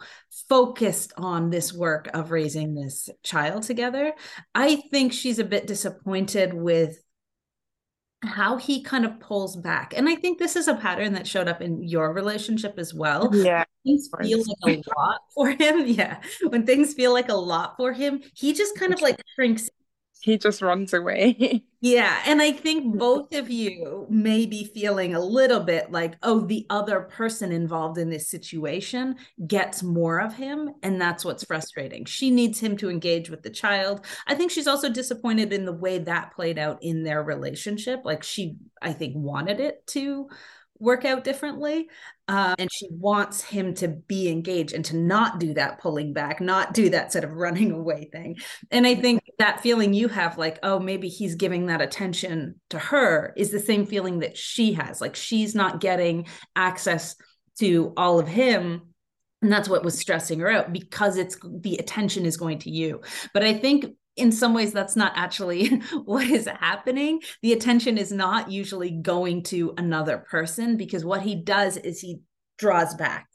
focused 0.50 1.14
on 1.18 1.50
this 1.50 1.74
work 1.74 2.10
of 2.14 2.32
raising 2.32 2.76
this 2.76 3.10
child 3.24 3.64
together. 3.64 4.14
I 4.54 4.76
think 4.92 5.14
she's 5.14 5.40
a 5.40 5.44
bit 5.44 5.68
disappointed 5.68 6.54
with 6.54 6.98
how 8.24 8.58
he 8.58 8.82
kind 8.82 9.06
of 9.06 9.20
pulls 9.20 9.56
back. 9.56 9.94
And 9.96 10.08
I 10.10 10.16
think 10.16 10.40
this 10.40 10.56
is 10.56 10.68
a 10.68 10.76
pattern 10.76 11.14
that 11.14 11.28
showed 11.28 11.48
up 11.48 11.62
in 11.62 11.84
your 11.84 12.14
relationship 12.14 12.76
as 12.78 12.94
well. 12.94 13.30
Yeah. 13.34 13.66
Things 13.86 14.10
feel 14.22 14.44
like 14.64 14.80
a 14.86 14.90
lot 14.98 15.22
for 15.34 15.50
him. 15.50 15.86
Yeah. 15.94 16.22
When 16.48 16.66
things 16.66 16.94
feel 16.94 17.14
like 17.14 17.30
a 17.30 17.36
lot 17.36 17.76
for 17.78 17.94
him, 17.94 18.24
he 18.34 18.54
just 18.54 18.78
kind 18.78 18.94
of 18.94 19.02
like 19.02 19.22
shrinks 19.36 19.70
he 20.24 20.38
just 20.38 20.62
runs 20.62 20.94
away. 20.94 21.66
yeah. 21.82 22.22
And 22.26 22.42
I 22.42 22.54
think 22.54 22.98
both 22.98 23.36
of 23.36 23.50
you 23.50 24.08
may 24.10 24.46
be 24.46 24.64
feeling 24.64 25.14
a 25.14 25.20
little 25.20 25.60
bit 25.60 25.92
like, 25.92 26.16
oh, 26.24 26.40
the 26.40 26.66
other 26.70 27.02
person 27.02 27.52
involved 27.52 27.98
in 27.98 28.10
this 28.10 28.30
situation 28.30 29.18
gets 29.46 29.84
more 29.84 30.22
of 30.22 30.34
him. 30.34 30.76
And 30.82 31.00
that's 31.00 31.26
what's 31.26 31.44
frustrating. 31.44 32.06
She 32.06 32.32
needs 32.32 32.58
him 32.58 32.78
to 32.78 32.90
engage 32.90 33.30
with 33.30 33.44
the 33.44 33.50
child. 33.50 34.06
I 34.26 34.34
think 34.34 34.50
she's 34.50 34.66
also 34.66 34.88
disappointed 34.88 35.52
in 35.52 35.66
the 35.66 35.74
way 35.74 35.98
that 35.98 36.34
played 36.34 36.58
out 36.58 36.78
in 36.82 37.04
their 37.04 37.22
relationship. 37.22 38.04
Like 38.06 38.24
she, 38.24 38.56
I 38.82 38.94
think, 38.94 39.16
wanted 39.18 39.60
it 39.60 39.86
to 39.88 40.30
work 40.84 41.06
out 41.06 41.24
differently. 41.24 41.88
Uh, 42.28 42.56
and 42.60 42.70
she 42.72 42.88
wants 42.92 43.42
him 43.42 43.74
to 43.74 43.88
be 43.88 44.30
engaged 44.30 44.74
and 44.74 44.84
to 44.86 44.98
not 44.98 45.40
do 45.40 45.54
that 45.54 45.80
pulling 45.80 46.14
back, 46.14 46.42
not 46.42 46.74
do 46.74 46.90
that 46.90 47.12
sort 47.12 47.24
of 47.24 47.32
running 47.36 47.72
away 47.72 48.10
thing. 48.12 48.38
And 48.70 48.86
I 48.86 48.96
think 48.96 49.24
that 49.40 49.62
feeling 49.62 49.94
you 49.94 50.10
have, 50.10 50.38
like, 50.38 50.60
oh, 50.62 50.80
maybe 50.80 51.08
he's 51.08 51.36
giving 51.36 51.68
that 51.68 51.82
attention 51.82 52.60
to 52.70 52.80
her, 52.80 53.34
is 53.38 53.52
the 53.52 53.60
same 53.60 53.86
feeling 53.86 54.20
that 54.20 54.38
she 54.38 54.74
has. 54.74 55.00
Like 55.02 55.16
she's 55.16 55.56
not 55.56 55.80
getting 55.80 56.28
access 56.56 57.16
to 57.60 57.94
all 57.96 58.20
of 58.20 58.28
him 58.28 58.94
and 59.42 59.52
that's 59.52 59.70
what 59.70 59.84
was 59.84 60.00
stressing 60.00 60.40
her 60.40 60.50
out 60.50 60.74
because 60.74 61.18
it's 61.18 61.38
the 61.44 61.78
attention 61.78 62.26
is 62.26 62.38
going 62.38 62.58
to 62.58 62.72
you 62.72 63.02
but 63.34 63.44
i 63.44 63.54
think 63.54 63.86
in 64.16 64.32
some 64.32 64.54
ways 64.54 64.74
that's 64.74 64.96
not 64.96 65.14
actually 65.16 65.68
what 66.06 66.26
is 66.28 66.48
happening. 66.48 67.22
The 67.42 67.54
attention 67.54 67.98
is 67.98 68.12
not 68.12 68.52
usually 68.52 68.92
going 68.92 69.44
to 69.44 69.74
another 69.78 70.18
person 70.18 70.78
because 70.78 71.04
what 71.04 71.22
he 71.22 71.36
does 71.36 71.78
is 71.78 72.02
he 72.02 72.22
draws 72.58 72.94
back. 72.96 73.28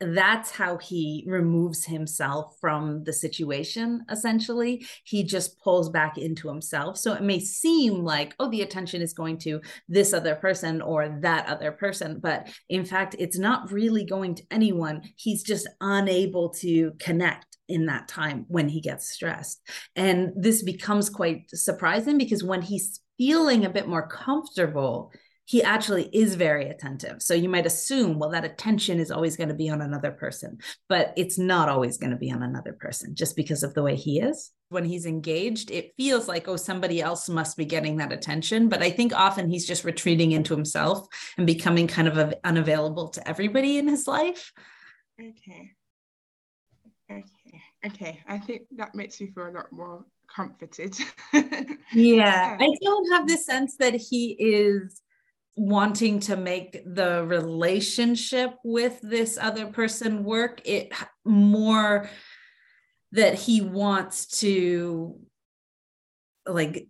That's 0.00 0.50
how 0.50 0.78
he 0.78 1.24
removes 1.28 1.84
himself 1.84 2.56
from 2.60 3.04
the 3.04 3.12
situation 3.12 4.04
essentially. 4.10 4.84
He 5.04 5.22
just 5.22 5.60
pulls 5.60 5.90
back 5.90 6.18
into 6.18 6.48
himself. 6.48 6.98
So 6.98 7.12
it 7.12 7.22
may 7.22 7.38
seem 7.38 8.02
like 8.02 8.34
oh 8.40 8.50
the 8.50 8.62
attention 8.62 9.00
is 9.00 9.12
going 9.12 9.38
to 9.40 9.60
this 9.88 10.12
other 10.12 10.34
person 10.34 10.82
or 10.82 11.20
that 11.20 11.46
other 11.46 11.70
person 11.70 12.18
but 12.20 12.48
in 12.68 12.84
fact 12.84 13.14
it's 13.20 13.38
not 13.38 13.70
really 13.70 14.04
going 14.04 14.34
to 14.36 14.42
anyone. 14.50 15.02
He's 15.14 15.44
just 15.44 15.68
unable 15.80 16.48
to 16.54 16.92
connect 16.98 17.51
in 17.68 17.86
that 17.86 18.08
time 18.08 18.44
when 18.48 18.68
he 18.68 18.80
gets 18.80 19.10
stressed. 19.10 19.60
And 19.96 20.32
this 20.36 20.62
becomes 20.62 21.08
quite 21.08 21.50
surprising 21.50 22.18
because 22.18 22.44
when 22.44 22.62
he's 22.62 23.00
feeling 23.18 23.64
a 23.64 23.70
bit 23.70 23.88
more 23.88 24.06
comfortable, 24.06 25.12
he 25.44 25.62
actually 25.62 26.08
is 26.12 26.36
very 26.36 26.68
attentive. 26.68 27.20
So 27.20 27.34
you 27.34 27.48
might 27.48 27.66
assume, 27.66 28.18
well, 28.18 28.30
that 28.30 28.44
attention 28.44 29.00
is 29.00 29.10
always 29.10 29.36
going 29.36 29.48
to 29.48 29.54
be 29.54 29.68
on 29.68 29.82
another 29.82 30.12
person, 30.12 30.58
but 30.88 31.12
it's 31.16 31.38
not 31.38 31.68
always 31.68 31.98
going 31.98 32.12
to 32.12 32.16
be 32.16 32.30
on 32.30 32.42
another 32.42 32.72
person 32.72 33.14
just 33.14 33.34
because 33.36 33.62
of 33.62 33.74
the 33.74 33.82
way 33.82 33.96
he 33.96 34.20
is. 34.20 34.52
When 34.68 34.84
he's 34.84 35.04
engaged, 35.04 35.70
it 35.70 35.92
feels 35.96 36.28
like, 36.28 36.48
oh, 36.48 36.56
somebody 36.56 37.02
else 37.02 37.28
must 37.28 37.56
be 37.56 37.64
getting 37.64 37.98
that 37.98 38.12
attention. 38.12 38.68
But 38.68 38.82
I 38.82 38.90
think 38.90 39.12
often 39.14 39.50
he's 39.50 39.66
just 39.66 39.84
retreating 39.84 40.32
into 40.32 40.54
himself 40.54 41.06
and 41.36 41.46
becoming 41.46 41.86
kind 41.86 42.08
of 42.08 42.34
unavailable 42.44 43.08
to 43.10 43.28
everybody 43.28 43.78
in 43.78 43.88
his 43.88 44.06
life. 44.06 44.52
Okay. 45.20 45.72
Okay. 47.10 47.41
Okay. 47.84 48.20
I 48.26 48.38
think 48.38 48.62
that 48.76 48.94
makes 48.94 49.20
me 49.20 49.28
feel 49.28 49.48
a 49.48 49.50
lot 49.50 49.72
more 49.72 50.04
comforted. 50.34 50.96
yeah. 51.92 52.56
I 52.58 52.74
don't 52.82 53.12
have 53.12 53.26
the 53.26 53.36
sense 53.36 53.76
that 53.78 53.94
he 53.94 54.36
is 54.38 55.00
wanting 55.56 56.20
to 56.20 56.36
make 56.36 56.82
the 56.86 57.24
relationship 57.26 58.54
with 58.64 59.00
this 59.02 59.36
other 59.40 59.66
person 59.66 60.24
work. 60.24 60.62
It 60.64 60.92
more 61.24 62.08
that 63.12 63.34
he 63.34 63.60
wants 63.60 64.40
to 64.40 65.18
like 66.46 66.88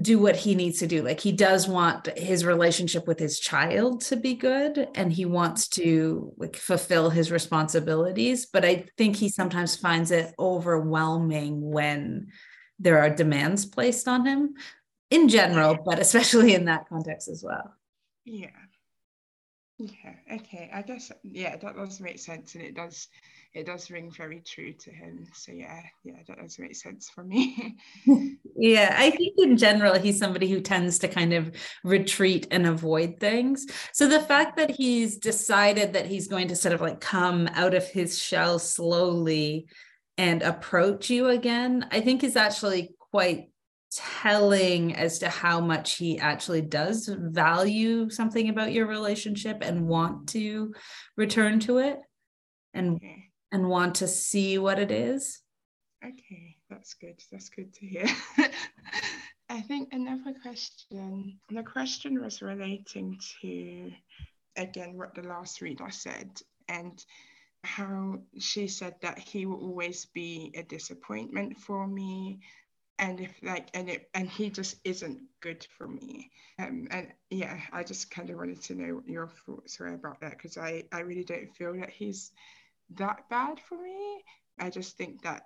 do 0.00 0.18
what 0.18 0.36
he 0.36 0.54
needs 0.54 0.80
to 0.80 0.86
do. 0.86 1.02
Like 1.02 1.20
he 1.20 1.32
does 1.32 1.68
want 1.68 2.06
his 2.18 2.44
relationship 2.44 3.06
with 3.06 3.18
his 3.18 3.38
child 3.38 4.00
to 4.02 4.16
be 4.16 4.34
good 4.34 4.88
and 4.94 5.12
he 5.12 5.24
wants 5.24 5.68
to 5.68 6.32
like 6.36 6.56
fulfill 6.56 7.10
his 7.10 7.30
responsibilities 7.30 8.46
but 8.46 8.64
i 8.64 8.84
think 8.96 9.16
he 9.16 9.28
sometimes 9.28 9.76
finds 9.76 10.10
it 10.10 10.34
overwhelming 10.38 11.60
when 11.60 12.28
there 12.78 12.98
are 12.98 13.10
demands 13.10 13.66
placed 13.66 14.08
on 14.08 14.26
him 14.26 14.54
in 15.10 15.28
general 15.28 15.78
but 15.84 15.98
especially 15.98 16.54
in 16.54 16.66
that 16.66 16.88
context 16.88 17.28
as 17.28 17.42
well. 17.44 17.74
Yeah. 18.24 18.48
Yeah 19.78 20.14
okay 20.32 20.70
i 20.74 20.82
guess 20.82 21.12
yeah 21.22 21.56
that 21.56 21.76
does 21.76 22.00
make 22.00 22.18
sense 22.18 22.56
and 22.56 22.64
it 22.64 22.74
does 22.74 23.08
it 23.54 23.66
does 23.66 23.90
ring 23.90 24.10
very 24.10 24.40
true 24.40 24.72
to 24.72 24.90
him. 24.90 25.26
So 25.32 25.52
yeah, 25.52 25.80
yeah, 26.04 26.16
that 26.26 26.38
does 26.38 26.58
make 26.58 26.76
sense 26.76 27.08
for 27.08 27.24
me. 27.24 27.76
yeah, 28.56 28.94
I 28.96 29.10
think 29.10 29.34
in 29.38 29.56
general 29.56 29.98
he's 29.98 30.18
somebody 30.18 30.48
who 30.48 30.60
tends 30.60 30.98
to 31.00 31.08
kind 31.08 31.32
of 31.32 31.54
retreat 31.82 32.46
and 32.50 32.66
avoid 32.66 33.18
things. 33.18 33.66
So 33.92 34.06
the 34.06 34.20
fact 34.20 34.56
that 34.58 34.70
he's 34.70 35.16
decided 35.16 35.94
that 35.94 36.06
he's 36.06 36.28
going 36.28 36.48
to 36.48 36.56
sort 36.56 36.74
of 36.74 36.80
like 36.80 37.00
come 37.00 37.48
out 37.52 37.74
of 37.74 37.88
his 37.88 38.18
shell 38.18 38.58
slowly 38.58 39.66
and 40.18 40.42
approach 40.42 41.08
you 41.08 41.28
again, 41.28 41.86
I 41.90 42.00
think 42.00 42.22
is 42.22 42.36
actually 42.36 42.94
quite 43.10 43.50
telling 43.90 44.94
as 44.94 45.20
to 45.20 45.28
how 45.30 45.60
much 45.60 45.94
he 45.94 46.18
actually 46.18 46.60
does 46.60 47.08
value 47.08 48.10
something 48.10 48.50
about 48.50 48.72
your 48.72 48.86
relationship 48.86 49.58
and 49.62 49.88
want 49.88 50.28
to 50.28 50.74
return 51.16 51.58
to 51.60 51.78
it 51.78 51.98
and 52.74 52.96
okay. 52.96 53.27
And 53.52 53.68
want 53.68 53.96
to 53.96 54.08
see 54.08 54.58
what 54.58 54.78
it 54.78 54.90
is. 54.90 55.42
Okay 56.04 56.58
that's 56.68 56.94
good. 56.94 57.22
That's 57.30 57.48
good 57.48 57.72
to 57.74 57.86
hear. 57.86 58.06
I 59.50 59.60
think 59.62 59.88
another 59.92 60.34
question 60.42 61.38
the 61.48 61.62
question 61.62 62.20
was 62.20 62.42
relating 62.42 63.18
to 63.40 63.90
again 64.56 64.96
what 64.96 65.14
the 65.14 65.22
last 65.22 65.62
reader 65.62 65.88
said 65.90 66.30
and 66.68 67.02
how 67.64 68.18
she 68.38 68.68
said 68.68 68.96
that 69.00 69.18
he 69.18 69.46
will 69.46 69.60
always 69.60 70.06
be 70.06 70.52
a 70.54 70.62
disappointment 70.62 71.58
for 71.58 71.86
me 71.86 72.40
and 72.98 73.20
if 73.20 73.34
like 73.42 73.68
and 73.72 73.88
it 73.88 74.10
and 74.14 74.28
he 74.28 74.50
just 74.50 74.76
isn't 74.84 75.20
good 75.40 75.66
for 75.76 75.88
me. 75.88 76.30
Um 76.58 76.86
and 76.90 77.08
yeah 77.30 77.58
i 77.72 77.82
just 77.82 78.10
kind 78.10 78.28
of 78.28 78.36
wanted 78.36 78.60
to 78.62 78.74
know 78.74 78.96
what 78.96 79.08
your 79.08 79.28
thoughts 79.46 79.78
were 79.80 79.94
about 79.94 80.20
that 80.20 80.32
because 80.32 80.58
i 80.58 80.84
i 80.92 81.00
really 81.00 81.24
don't 81.24 81.56
feel 81.56 81.74
that 81.80 81.90
he's 81.90 82.32
that 82.94 83.28
bad 83.28 83.60
for 83.60 83.80
me. 83.80 84.22
I 84.58 84.70
just 84.70 84.96
think 84.96 85.22
that 85.22 85.42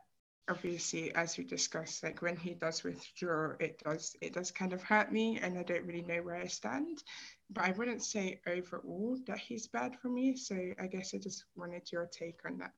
obviously 0.50 1.14
as 1.14 1.38
we 1.38 1.44
discussed 1.44 2.02
like 2.02 2.20
when 2.20 2.36
he 2.36 2.52
does 2.54 2.82
withdraw 2.82 3.52
it 3.60 3.80
does 3.84 4.16
it 4.20 4.34
does 4.34 4.50
kind 4.50 4.72
of 4.72 4.82
hurt 4.82 5.12
me 5.12 5.38
and 5.40 5.56
i 5.56 5.62
don't 5.62 5.86
really 5.86 6.02
know 6.02 6.16
where 6.16 6.34
i 6.34 6.46
stand. 6.46 7.00
But 7.48 7.64
i 7.64 7.70
wouldn't 7.70 8.02
say 8.02 8.40
overall 8.48 9.16
that 9.28 9.38
he's 9.38 9.68
bad 9.68 9.94
for 10.02 10.08
me 10.08 10.34
so 10.34 10.56
i 10.80 10.88
guess 10.88 11.14
i 11.14 11.18
just 11.18 11.44
wanted 11.54 11.92
your 11.92 12.06
take 12.06 12.40
on 12.44 12.58
that. 12.58 12.72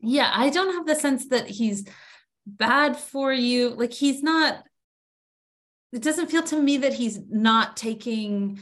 Yeah 0.00 0.30
i 0.32 0.48
don't 0.48 0.72
have 0.72 0.86
the 0.86 0.94
sense 0.94 1.28
that 1.28 1.48
he's 1.48 1.86
bad 2.46 2.96
for 2.96 3.32
you. 3.32 3.70
Like 3.70 3.92
he's 3.92 4.22
not 4.22 4.64
it 5.92 6.02
doesn't 6.02 6.30
feel 6.30 6.42
to 6.44 6.60
me 6.60 6.78
that 6.78 6.94
he's 6.94 7.18
not 7.28 7.76
taking 7.76 8.60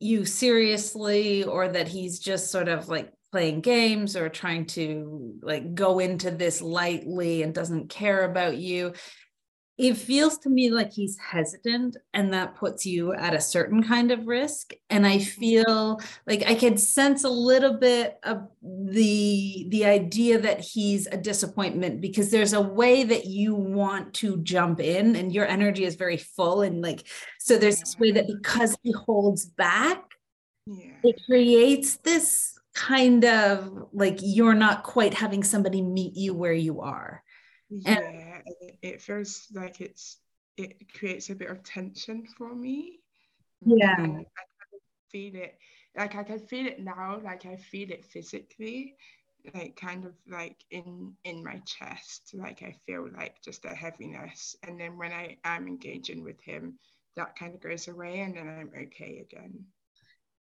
you 0.00 0.24
seriously 0.24 1.44
or 1.44 1.68
that 1.68 1.88
he's 1.88 2.18
just 2.18 2.50
sort 2.50 2.68
of 2.68 2.88
like 2.88 3.12
playing 3.32 3.62
games 3.62 4.14
or 4.14 4.28
trying 4.28 4.66
to 4.66 5.34
like 5.42 5.74
go 5.74 5.98
into 5.98 6.30
this 6.30 6.60
lightly 6.60 7.42
and 7.42 7.54
doesn't 7.54 7.88
care 7.88 8.24
about 8.24 8.56
you 8.56 8.92
it 9.78 9.94
feels 9.94 10.36
to 10.38 10.50
me 10.50 10.70
like 10.70 10.92
he's 10.92 11.18
hesitant 11.18 11.96
and 12.12 12.32
that 12.32 12.54
puts 12.54 12.84
you 12.84 13.14
at 13.14 13.34
a 13.34 13.40
certain 13.40 13.82
kind 13.82 14.10
of 14.12 14.26
risk 14.26 14.74
and 14.90 15.06
i 15.06 15.18
feel 15.18 15.98
like 16.26 16.44
i 16.46 16.54
could 16.54 16.78
sense 16.78 17.24
a 17.24 17.28
little 17.28 17.74
bit 17.74 18.18
of 18.22 18.46
the 18.62 19.66
the 19.70 19.84
idea 19.84 20.38
that 20.38 20.60
he's 20.60 21.06
a 21.06 21.16
disappointment 21.16 22.00
because 22.00 22.30
there's 22.30 22.52
a 22.52 22.60
way 22.60 23.02
that 23.02 23.24
you 23.24 23.54
want 23.54 24.12
to 24.12 24.36
jump 24.42 24.78
in 24.78 25.16
and 25.16 25.32
your 25.32 25.46
energy 25.46 25.84
is 25.84 25.94
very 25.94 26.18
full 26.18 26.60
and 26.60 26.82
like 26.82 27.08
so 27.40 27.56
there's 27.56 27.80
this 27.80 27.98
way 27.98 28.10
that 28.10 28.26
because 28.26 28.76
he 28.82 28.92
holds 28.92 29.46
back 29.46 30.02
yeah. 30.66 30.92
it 31.02 31.20
creates 31.26 31.96
this 31.96 32.51
kind 32.74 33.24
of 33.24 33.88
like 33.92 34.18
you're 34.20 34.54
not 34.54 34.82
quite 34.82 35.14
having 35.14 35.42
somebody 35.42 35.82
meet 35.82 36.16
you 36.16 36.34
where 36.34 36.52
you 36.52 36.80
are. 36.80 37.22
Yeah 37.68 38.22
it 38.82 39.00
feels 39.00 39.46
like 39.52 39.80
it's 39.80 40.18
it 40.56 40.92
creates 40.92 41.30
a 41.30 41.34
bit 41.34 41.50
of 41.50 41.62
tension 41.62 42.26
for 42.36 42.54
me. 42.54 43.00
Yeah. 43.64 43.94
And 43.96 44.12
I 44.12 44.14
kind 44.14 44.82
feel 45.10 45.36
it 45.36 45.58
like 45.96 46.14
I 46.14 46.22
can 46.24 46.38
feel 46.38 46.66
it 46.66 46.80
now 46.80 47.20
like 47.22 47.46
I 47.46 47.56
feel 47.56 47.90
it 47.90 48.04
physically 48.04 48.96
like 49.54 49.76
kind 49.76 50.04
of 50.04 50.14
like 50.28 50.56
in 50.70 51.14
in 51.24 51.44
my 51.44 51.60
chest 51.66 52.30
like 52.34 52.62
I 52.62 52.76
feel 52.86 53.08
like 53.16 53.42
just 53.42 53.64
a 53.64 53.74
heaviness. 53.74 54.56
And 54.66 54.80
then 54.80 54.98
when 54.98 55.12
I 55.12 55.36
am 55.44 55.68
engaging 55.68 56.24
with 56.24 56.40
him 56.40 56.78
that 57.16 57.36
kind 57.36 57.54
of 57.54 57.60
goes 57.60 57.88
away 57.88 58.20
and 58.20 58.36
then 58.36 58.48
I'm 58.48 58.70
okay 58.84 59.24
again 59.30 59.64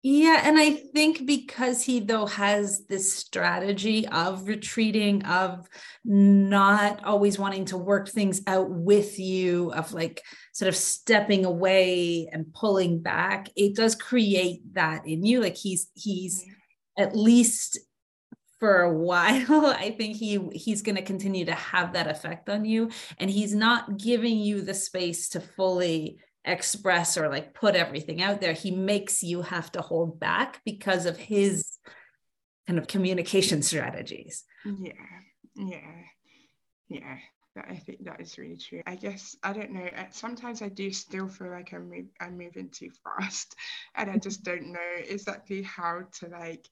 yeah, 0.09 0.39
and 0.45 0.57
I 0.57 0.71
think 0.71 1.25
because 1.25 1.81
he 1.81 1.99
though 1.99 2.27
has 2.27 2.85
this 2.85 3.13
strategy 3.13 4.07
of 4.07 4.47
retreating, 4.47 5.25
of 5.25 5.67
not 6.05 7.03
always 7.03 7.37
wanting 7.37 7.65
to 7.65 7.77
work 7.77 8.07
things 8.07 8.39
out 8.47 8.69
with 8.69 9.19
you, 9.19 9.73
of 9.73 9.91
like 9.91 10.21
sort 10.53 10.69
of 10.69 10.77
stepping 10.77 11.43
away 11.43 12.29
and 12.32 12.53
pulling 12.53 13.01
back, 13.01 13.49
it 13.58 13.75
does 13.75 13.95
create 13.95 14.62
that 14.75 15.05
in 15.05 15.25
you. 15.25 15.41
Like 15.41 15.58
he's 15.58 15.89
he's 15.93 16.41
mm-hmm. 16.41 17.03
at 17.03 17.13
least 17.13 17.77
for 18.62 18.82
a 18.82 18.93
while 18.97 19.65
i 19.77 19.91
think 19.91 20.15
he 20.15 20.39
he's 20.51 20.82
going 20.82 20.95
to 20.95 21.03
continue 21.03 21.45
to 21.45 21.53
have 21.53 21.93
that 21.93 22.08
effect 22.08 22.49
on 22.49 22.65
you 22.65 22.89
and 23.19 23.29
he's 23.29 23.53
not 23.53 23.97
giving 23.99 24.39
you 24.39 24.63
the 24.63 24.73
space 24.73 25.29
to 25.29 25.39
fully 25.39 26.17
express 26.45 27.17
or 27.17 27.30
like 27.30 27.54
put 27.54 27.76
everything 27.76 28.21
out 28.21 28.39
there 28.39 28.54
he 28.54 28.71
makes 28.71 29.21
you 29.21 29.41
have 29.41 29.71
to 29.71 29.82
hold 29.82 30.19
back 30.19 30.62
because 30.65 31.06
of 31.06 31.17
his 31.17 31.78
kind 32.65 32.80
of 32.80 32.88
communication 32.88 33.62
strategies 33.62 34.43
yeah 34.63 34.91
yeah 35.56 36.04
yeah 36.89 37.17
that, 37.58 37.65
I 37.69 37.76
think 37.76 38.06
that 38.06 38.21
is 38.21 38.38
really 38.38 38.58
true. 38.58 38.82
I 38.86 38.95
guess 38.95 39.36
I 39.43 39.52
don't 39.52 39.71
know. 39.71 39.86
Uh, 39.86 40.06
sometimes 40.12 40.62
I 40.62 40.69
do 40.69 40.91
still 40.91 41.28
feel 41.28 41.50
like 41.50 41.73
I'm 41.73 41.89
move, 41.89 42.06
I'm 42.21 42.38
moving 42.38 42.69
too 42.69 42.91
fast, 43.04 43.56
and 43.95 44.10
I 44.10 44.17
just 44.23 44.43
don't 44.43 44.71
know 44.71 44.93
exactly 44.97 45.63
how 45.63 46.04
to 46.19 46.28
like 46.28 46.67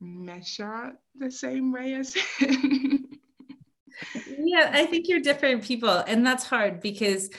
measure 0.00 0.92
the 1.18 1.30
same 1.30 1.72
way 1.72 1.94
as 1.94 2.14
him. 2.14 3.08
yeah, 4.38 4.70
I 4.72 4.86
think 4.86 5.08
you're 5.08 5.20
different 5.20 5.64
people, 5.64 5.90
and 6.06 6.24
that's 6.24 6.46
hard 6.46 6.80
because 6.80 7.30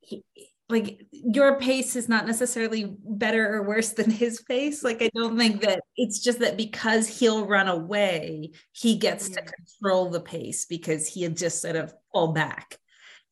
he, 0.00 0.24
like 0.68 1.06
your 1.12 1.58
pace 1.58 1.94
is 1.94 2.08
not 2.08 2.26
necessarily 2.26 2.96
better 3.04 3.54
or 3.54 3.62
worse 3.62 3.90
than 3.92 4.10
his 4.10 4.42
pace. 4.42 4.82
Like 4.82 5.02
i 5.02 5.10
don't 5.14 5.38
think 5.38 5.62
that 5.62 5.82
it's 5.96 6.20
just 6.20 6.40
that 6.40 6.56
because 6.56 7.06
he'll 7.06 7.46
run 7.46 7.68
away 7.68 8.52
he 8.72 8.96
gets 8.96 9.28
yeah. 9.28 9.36
to 9.36 9.52
control 9.52 10.10
the 10.10 10.20
pace 10.20 10.66
because 10.66 11.06
he'll 11.06 11.32
just 11.32 11.62
sort 11.62 11.76
of 11.76 11.94
pull 12.12 12.32
back. 12.32 12.78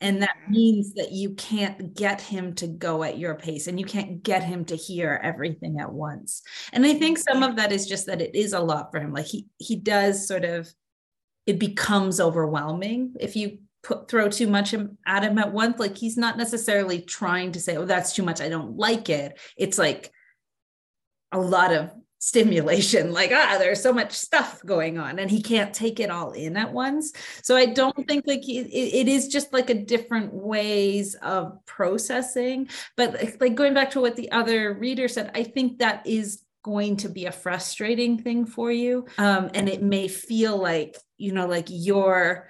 And 0.01 0.23
that 0.23 0.37
mm-hmm. 0.43 0.53
means 0.53 0.95
that 0.95 1.13
you 1.13 1.31
can't 1.35 1.95
get 1.95 2.21
him 2.21 2.55
to 2.57 2.67
go 2.67 3.05
at 3.05 3.17
your 3.17 3.37
pace 3.37 3.69
and 3.69 3.79
you 3.79 3.87
can't 3.87 4.23
get 4.23 4.43
him 4.43 4.65
to 4.67 4.77
hear 4.77 5.21
everything 5.23 5.79
at 5.81 5.93
once. 5.93 6.43
And 6.73 6.85
i 6.85 6.95
think 6.95 7.19
some 7.19 7.41
mm-hmm. 7.41 7.51
of 7.51 7.57
that 7.57 7.73
is 7.73 7.87
just 7.87 8.07
that 8.07 8.21
it 8.21 8.35
is 8.35 8.53
a 8.53 8.61
lot 8.61 8.91
for 8.91 9.01
him. 9.01 9.13
Like 9.13 9.27
he 9.27 9.47
he 9.59 9.77
does 9.77 10.27
sort 10.27 10.45
of 10.45 10.73
it 11.47 11.59
becomes 11.59 12.21
overwhelming 12.21 13.15
if 13.21 13.37
you 13.37 13.59
put 13.85 14.09
throw 14.09 14.29
too 14.29 14.49
much 14.49 14.75
at 15.07 15.23
him 15.23 15.39
at 15.39 15.53
once 15.53 15.79
like 15.79 15.97
he's 15.97 16.17
not 16.17 16.37
necessarily 16.37 17.01
trying 17.01 17.53
to 17.53 17.61
say 17.61 17.77
oh 17.77 17.85
that's 17.85 18.15
too 18.15 18.23
much 18.23 18.41
i 18.41 18.49
don't 18.49 18.77
like 18.77 19.09
it. 19.09 19.39
It's 19.57 19.79
like 19.79 20.11
a 21.31 21.39
lot 21.39 21.73
of 21.73 21.91
stimulation 22.25 23.13
like 23.13 23.31
ah 23.35 23.57
there's 23.59 23.83
so 23.83 23.93
much 23.93 24.13
stuff 24.13 24.65
going 24.65 24.97
on 24.97 25.19
and 25.19 25.31
he 25.31 25.43
can't 25.43 25.75
take 25.75 26.01
it 26.01 26.09
all 26.09 26.33
in 26.33 26.57
at 26.57 26.73
once. 26.73 27.13
So 27.43 27.55
i 27.55 27.67
don't 27.67 28.09
think 28.09 28.25
like 28.27 28.49
it, 28.49 28.73
it 28.73 29.09
is 29.09 29.29
just 29.29 29.53
like 29.53 29.69
a 29.69 29.75
different 29.75 30.33
ways 30.33 31.15
of 31.17 31.59
processing. 31.67 32.71
But 32.97 33.23
like 33.41 33.55
going 33.55 33.75
back 33.75 33.91
to 33.91 34.01
what 34.01 34.17
the 34.17 34.33
other 34.33 34.73
reader 34.73 35.07
said 35.07 35.33
i 35.35 35.43
think 35.43 35.79
that 35.79 36.07
is 36.07 36.43
going 36.63 36.97
to 36.97 37.11
be 37.11 37.27
a 37.27 37.33
frustrating 37.33 38.23
thing 38.23 38.47
for 38.47 38.73
you. 38.73 39.05
Um, 39.19 39.51
and 39.53 39.69
it 39.69 39.83
may 39.83 40.09
feel 40.09 40.57
like 40.57 40.97
you 41.19 41.33
know 41.33 41.47
like 41.47 41.67
you're 41.69 42.49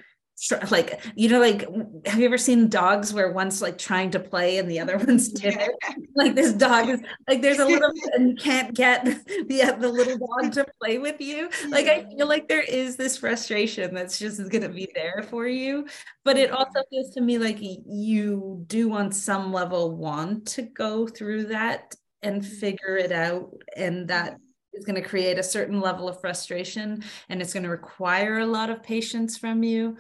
like 0.71 1.01
you 1.15 1.29
know 1.29 1.39
like 1.39 1.65
have 2.07 2.19
you 2.19 2.27
ever 2.27 2.37
seen 2.37 2.69
dogs 2.69 3.15
where 3.15 3.31
one's 3.31 3.63
like 3.63 3.79
trying 3.79 4.11
to 4.11 4.19
play 4.19 4.59
and 4.59 4.69
the 4.69 4.81
other 4.81 4.99
one's 5.07 5.33
timid 5.33 5.71
like 6.17 6.35
this 6.35 6.53
dog 6.53 6.89
is 6.89 7.01
like 7.29 7.41
there's 7.41 7.61
a 7.61 7.65
little 7.65 7.93
and 8.15 8.31
you 8.31 8.37
can't 8.37 8.75
get 8.75 9.05
the 9.49 9.63
uh, 9.63 9.73
the 9.77 9.89
little 9.89 10.19
dog 10.19 10.53
to 10.53 10.67
play 10.83 10.99
with 10.99 11.21
you. 11.21 11.49
Like 11.69 11.87
i 11.87 12.05
feel 12.05 12.27
like 12.27 12.49
there 12.49 12.63
is 12.63 12.97
this 12.97 13.17
frustration 13.17 13.95
that's 13.95 14.19
just 14.19 14.39
going 14.51 14.63
to 14.63 14.69
be 14.69 14.89
there 14.95 15.25
for 15.29 15.47
you 15.47 15.87
but 16.25 16.37
it 16.37 16.51
also 16.51 16.81
mm-hmm. 16.81 16.91
feels 16.91 17.15
to 17.15 17.21
me 17.21 17.39
like 17.39 17.59
you 17.61 18.65
do 18.67 18.93
on 18.93 19.13
some 19.13 19.53
level 19.53 19.97
want 19.97 20.47
to 20.49 20.63
go 20.63 21.07
through 21.07 21.45
that 21.45 21.95
and 22.23 22.43
mm-hmm. 22.43 22.55
figure 22.55 22.97
it 22.97 23.13
out 23.13 23.51
and 23.77 24.09
that 24.09 24.33
mm-hmm. 24.33 24.79
is 24.79 24.85
going 24.85 25.01
to 25.01 25.09
create 25.09 25.39
a 25.39 25.43
certain 25.43 25.81
level 25.81 26.09
of 26.09 26.21
frustration 26.21 27.05
and 27.29 27.41
it's 27.41 27.53
going 27.53 27.63
to 27.63 27.71
require 27.71 28.41
a 28.41 28.47
lot 28.47 28.69
of 28.69 28.83
patience 28.83 29.39
from 29.39 29.63
you 29.63 29.97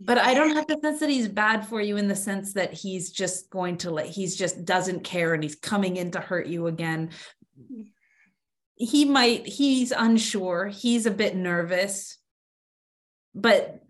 but 0.00 0.16
I 0.16 0.32
don't 0.32 0.56
have 0.56 0.66
the 0.66 0.78
sense 0.80 1.00
that 1.00 1.10
he's 1.10 1.28
bad 1.28 1.66
for 1.66 1.80
you 1.80 1.98
in 1.98 2.08
the 2.08 2.16
sense 2.16 2.54
that 2.54 2.72
he's 2.72 3.10
just 3.10 3.50
going 3.50 3.76
to 3.78 3.90
let 3.90 4.06
he's 4.06 4.34
just 4.34 4.64
doesn't 4.64 5.04
care 5.04 5.34
and 5.34 5.42
he's 5.42 5.56
coming 5.56 5.96
in 5.96 6.10
to 6.12 6.20
hurt 6.20 6.46
you 6.46 6.66
again. 6.68 7.10
He 8.76 9.04
might 9.04 9.46
he's 9.46 9.92
unsure, 9.92 10.68
he's 10.68 11.04
a 11.04 11.10
bit 11.10 11.36
nervous. 11.36 12.16
But 13.34 13.80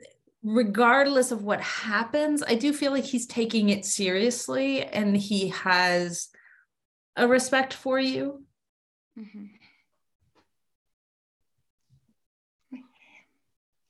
regardless 0.42 1.31
of 1.31 1.44
what 1.44 1.61
happens, 1.61 2.42
I 2.42 2.57
do 2.57 2.73
feel 2.73 2.90
like 2.90 3.05
he's 3.05 3.27
taking 3.27 3.68
it 3.68 3.85
seriously 3.85 4.83
and 4.83 5.16
he 5.16 5.49
has 5.49 6.29
a 7.14 7.29
respect 7.29 7.73
for 7.73 8.01
you. 8.01 8.42
Mm-hmm. 9.16 9.44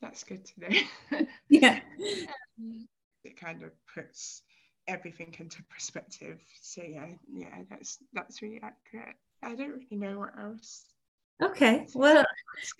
That's 0.00 0.24
good 0.24 0.44
to 0.44 0.52
know. 0.60 1.26
yeah. 1.48 1.80
Um, 2.58 2.88
it 3.24 3.38
kind 3.38 3.62
of 3.62 3.70
puts 3.94 4.42
everything 4.88 5.34
into 5.38 5.62
perspective. 5.64 6.38
So 6.62 6.82
yeah, 6.82 7.06
yeah, 7.32 7.62
that's 7.68 7.98
that's 8.12 8.42
really 8.42 8.60
accurate. 8.62 9.16
I 9.42 9.54
don't 9.54 9.70
really 9.70 9.96
know 9.96 10.18
what 10.18 10.38
else. 10.38 10.84
Okay. 11.42 11.86
Well, 11.94 12.24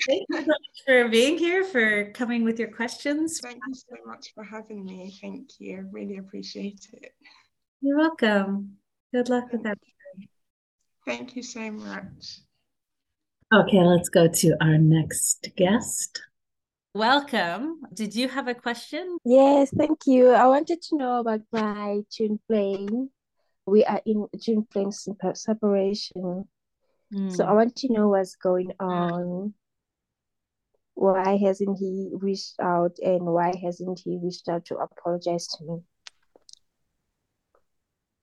thank 0.07 0.21
you 0.29 0.37
so 0.39 0.47
much 0.47 0.83
for 0.87 1.09
being 1.09 1.39
here, 1.39 1.65
for 1.65 2.11
coming 2.13 2.45
with 2.45 2.59
your 2.59 2.69
questions. 2.69 3.41
Thank 3.41 3.61
you 3.67 3.75
so 3.75 3.97
much 4.05 4.33
for 4.35 4.45
having 4.45 4.85
me. 4.85 5.17
Thank 5.21 5.59
you. 5.59 5.89
Really 5.91 6.19
appreciate 6.19 6.87
it. 6.93 7.13
You're 7.81 7.97
welcome. 7.97 8.77
Good 9.13 9.29
luck 9.29 9.53
with 9.53 9.63
that. 9.63 9.79
Thank 11.07 11.37
you 11.37 11.43
so 11.43 11.71
much. 11.71 12.41
Okay, 13.53 13.81
let's 13.81 14.09
go 14.09 14.29
to 14.29 14.57
our 14.61 14.79
next 14.79 15.49
guest. 15.57 16.21
Welcome. 16.95 17.83
Did 17.95 18.17
you 18.17 18.29
have 18.29 18.49
a 18.49 18.55
question? 18.55 19.19
Yes, 19.25 19.71
thank 19.77 20.07
you. 20.07 20.31
I 20.31 20.47
wanted 20.47 20.83
to 20.83 20.97
know 20.97 21.21
about 21.21 21.41
my 21.53 22.01
twin 22.17 22.41
flame. 22.49 23.11
We 23.65 23.85
are 23.85 24.01
in 24.05 24.27
twin 24.45 24.67
flame 24.73 24.91
separation. 24.91 26.49
Mm. 27.15 27.33
So 27.33 27.45
I 27.45 27.53
want 27.53 27.77
to 27.77 27.93
know 27.93 28.09
what's 28.09 28.35
going 28.35 28.73
on. 28.81 29.55
Why 30.95 31.37
hasn't 31.37 31.79
he 31.79 32.11
reached 32.13 32.55
out 32.61 32.97
and 33.01 33.23
why 33.23 33.55
hasn't 33.63 34.01
he 34.05 34.19
reached 34.21 34.49
out 34.49 34.65
to 34.67 34.77
apologize 34.77 35.47
to 35.47 35.65
me? 35.65 35.79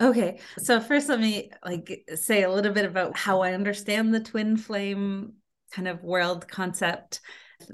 Okay. 0.01 0.39
So 0.57 0.81
first 0.81 1.07
let 1.07 1.21
me 1.21 1.51
like 1.65 2.03
say 2.15 2.43
a 2.43 2.51
little 2.51 2.73
bit 2.73 2.85
about 2.85 3.17
how 3.17 3.41
I 3.41 3.53
understand 3.53 4.13
the 4.13 4.19
twin 4.19 4.57
flame 4.57 5.35
kind 5.71 5.87
of 5.87 6.03
world 6.03 6.49
concept 6.49 7.21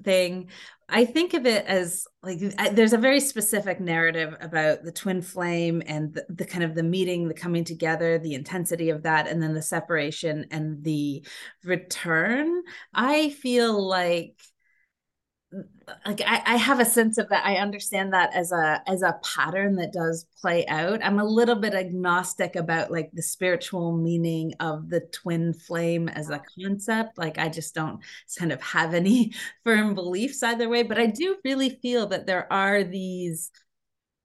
thing. 0.04 0.50
I 0.90 1.06
think 1.06 1.34
of 1.34 1.46
it 1.46 1.66
as 1.66 2.06
like 2.22 2.40
there's 2.74 2.94
a 2.94 2.98
very 2.98 3.20
specific 3.20 3.80
narrative 3.80 4.36
about 4.42 4.84
the 4.84 4.92
twin 4.92 5.22
flame 5.22 5.82
and 5.86 6.14
the, 6.14 6.26
the, 6.30 6.46
kind 6.46 6.64
of 6.64 6.76
the 6.76 6.84
meeting, 6.84 7.28
the 7.28 7.34
coming 7.34 7.64
together, 7.64 8.20
the 8.20 8.36
intensity 8.36 8.90
of 8.90 9.04
that, 9.04 9.28
and 9.28 9.42
then 9.42 9.54
the 9.54 9.62
separation 9.62 10.46
and 10.52 10.84
the 10.84 11.26
return. 11.64 12.62
I 12.94 13.30
feel 13.30 13.82
like 13.82 14.40
like 16.06 16.22
I, 16.26 16.42
I 16.46 16.56
have 16.56 16.80
a 16.80 16.86
sense 16.86 17.18
of 17.18 17.30
that. 17.30 17.46
I 17.46 17.58
understand 17.58 18.14
that 18.14 18.34
as 18.34 18.52
a 18.52 18.82
as 18.88 19.02
a 19.02 19.20
pattern 19.24 19.76
that 19.76 19.94
does 19.94 20.26
play 20.42 20.66
out. 20.68 21.04
I'm 21.04 21.20
a 21.20 21.26
little 21.26 21.56
bit 21.56 21.74
agnostic 21.74 22.56
about 22.56 22.92
like 22.92 23.12
the 23.14 23.22
spiritual 23.22 23.98
meaning 23.98 24.54
of 24.60 24.90
the 24.90 25.02
twin 25.12 25.54
flame 25.54 26.10
as 26.10 26.30
a 26.30 26.42
concept. 26.60 27.18
Like 27.18 27.38
i 27.38 27.50
just 27.50 27.76
don't 27.76 28.00
kind 28.38 28.52
of 28.52 28.62
have 28.62 28.94
any 28.94 29.34
firm 29.64 29.94
beliefs 29.94 30.42
either 30.44 30.70
way. 30.70 30.84
But 30.84 31.00
i 31.00 31.06
do 31.06 31.38
really 31.44 31.70
feel 31.82 32.08
that 32.08 32.26
there 32.26 32.52
are 32.52 32.84
these 32.84 33.52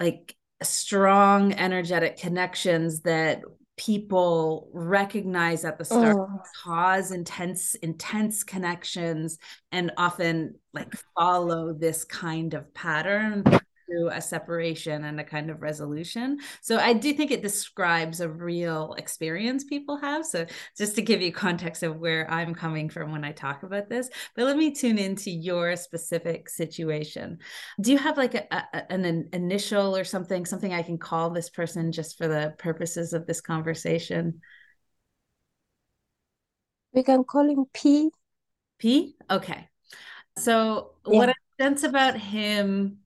like 0.00 0.36
strong 0.62 1.52
energetic 1.54 2.18
connections 2.18 3.02
that 3.02 3.42
people 3.78 4.68
recognize 4.74 5.64
at 5.64 5.78
the 5.78 5.84
start 5.84 6.16
oh. 6.18 6.42
cause 6.62 7.12
intense 7.12 7.74
intense 7.76 8.42
connections 8.44 9.38
and 9.72 9.92
often 9.96 10.54
like 10.74 10.92
follow 11.16 11.72
this 11.72 12.04
kind 12.04 12.52
of 12.54 12.74
pattern 12.74 13.44
through 13.88 14.10
a 14.10 14.20
separation 14.20 15.04
and 15.04 15.18
a 15.20 15.24
kind 15.24 15.50
of 15.50 15.62
resolution. 15.62 16.38
So 16.60 16.78
I 16.78 16.92
do 16.92 17.12
think 17.12 17.30
it 17.30 17.42
describes 17.42 18.20
a 18.20 18.28
real 18.28 18.94
experience 18.98 19.64
people 19.64 19.96
have. 19.96 20.26
So 20.26 20.46
just 20.76 20.94
to 20.96 21.02
give 21.02 21.22
you 21.22 21.32
context 21.32 21.82
of 21.82 21.96
where 21.96 22.30
I'm 22.30 22.54
coming 22.54 22.88
from 22.88 23.12
when 23.12 23.24
I 23.24 23.32
talk 23.32 23.62
about 23.62 23.88
this, 23.88 24.08
but 24.36 24.44
let 24.44 24.56
me 24.56 24.74
tune 24.74 24.98
into 24.98 25.30
your 25.30 25.76
specific 25.76 26.48
situation. 26.48 27.38
Do 27.80 27.92
you 27.92 27.98
have 27.98 28.16
like 28.16 28.34
a, 28.34 28.46
a, 28.52 28.92
an 28.92 29.28
initial 29.32 29.96
or 29.96 30.04
something, 30.04 30.44
something 30.44 30.72
I 30.72 30.82
can 30.82 30.98
call 30.98 31.30
this 31.30 31.50
person 31.50 31.92
just 31.92 32.18
for 32.18 32.28
the 32.28 32.54
purposes 32.58 33.12
of 33.12 33.26
this 33.26 33.40
conversation? 33.40 34.40
We 36.92 37.02
can 37.02 37.24
call 37.24 37.48
him 37.48 37.66
P. 37.72 38.10
P? 38.78 39.14
Okay. 39.30 39.68
So 40.38 40.92
yeah. 41.06 41.18
what 41.18 41.28
I 41.30 41.34
sense 41.60 41.82
about 41.82 42.16
him 42.16 42.98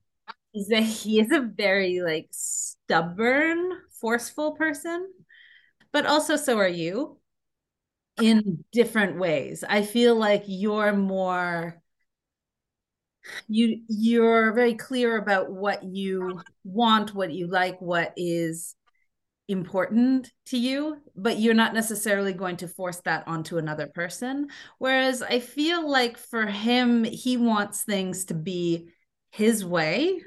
that 0.69 0.83
he 0.83 1.21
is 1.21 1.31
a 1.31 1.41
very 1.41 2.01
like 2.01 2.29
stubborn, 2.31 3.73
forceful 4.01 4.53
person, 4.53 5.11
but 5.93 6.07
also 6.07 6.37
so 6.37 6.59
are 6.59 6.69
you 6.69 7.19
in 8.21 8.65
different 8.73 9.19
ways. 9.19 9.65
I 9.67 9.83
feel 9.83 10.15
like 10.15 10.45
you're 10.47 10.93
more 10.93 11.81
you 13.49 13.83
you're 13.89 14.53
very 14.53 14.75
clear 14.75 15.17
about 15.17 15.51
what 15.51 15.85
you 15.85 16.41
want, 16.65 17.15
what 17.15 17.33
you 17.33 17.47
like, 17.47 17.81
what 17.81 18.13
is 18.17 18.75
important 19.49 20.31
to 20.47 20.59
you, 20.59 20.99
but 21.17 21.39
you're 21.39 21.55
not 21.55 21.75
necessarily 21.75 22.33
going 22.33 22.57
to 22.57 22.69
force 22.69 23.01
that 23.05 23.27
onto 23.27 23.59
another 23.59 23.87
person. 23.87 24.49
Whereas 24.79 25.23
I 25.23 25.41
feel 25.41 25.89
like 25.89 26.17
for 26.17 26.47
him, 26.47 27.05
he 27.05 27.37
wants 27.37 27.83
things 27.83 28.27
to 28.27 28.35
be 28.35 28.89
his 29.31 29.65
way 29.65 30.21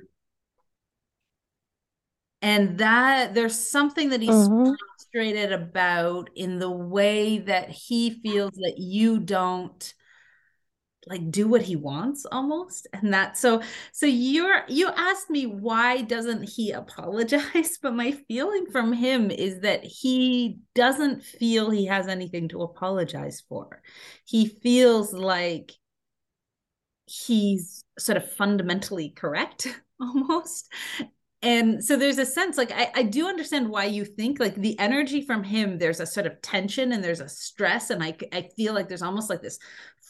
and 2.42 2.78
that 2.78 3.34
there's 3.34 3.58
something 3.58 4.10
that 4.10 4.22
he's 4.22 4.30
mm-hmm. 4.30 4.72
frustrated 4.96 5.52
about 5.52 6.30
in 6.36 6.60
the 6.60 6.70
way 6.70 7.40
that 7.40 7.70
he 7.70 8.10
feels 8.22 8.54
that 8.54 8.76
you 8.78 9.20
don't 9.20 9.94
like 11.08 11.30
do 11.30 11.48
what 11.48 11.62
he 11.62 11.76
wants 11.76 12.26
almost 12.32 12.88
and 12.94 13.14
that 13.14 13.38
so 13.38 13.62
so 13.92 14.06
you're 14.06 14.64
you 14.68 14.90
asked 14.96 15.30
me 15.30 15.46
why 15.46 16.02
doesn't 16.02 16.44
he 16.44 16.72
apologize 16.72 17.78
but 17.82 17.94
my 17.94 18.12
feeling 18.28 18.66
from 18.72 18.92
him 18.92 19.30
is 19.30 19.60
that 19.62 19.84
he 19.84 20.60
doesn't 20.74 21.24
feel 21.24 21.70
he 21.70 21.86
has 21.86 22.08
anything 22.08 22.48
to 22.48 22.64
apologize 22.64 23.44
for 23.48 23.82
he 24.26 24.48
feels 24.48 25.14
like 25.14 25.74
he's 27.06 27.84
sort 28.00 28.18
of 28.18 28.32
fundamentally 28.32 29.10
correct 29.10 29.68
almost 30.00 30.72
and 31.46 31.84
so 31.84 31.96
there's 31.96 32.18
a 32.18 32.26
sense 32.26 32.58
like 32.58 32.72
I, 32.72 32.92
I 32.96 33.04
do 33.04 33.28
understand 33.28 33.70
why 33.70 33.86
you 33.86 34.04
think 34.04 34.40
like 34.40 34.56
the 34.56 34.78
energy 34.80 35.22
from 35.22 35.44
him 35.44 35.78
there's 35.78 36.00
a 36.00 36.06
sort 36.06 36.26
of 36.26 36.42
tension 36.42 36.92
and 36.92 37.04
there's 37.04 37.22
a 37.22 37.30
stress 37.30 37.92
and 37.92 38.04
I, 38.04 38.18
I 38.34 38.50
feel 38.58 38.74
like 38.74 38.90
there's 38.90 39.04
almost 39.04 39.30
like 39.30 39.42
this 39.42 39.60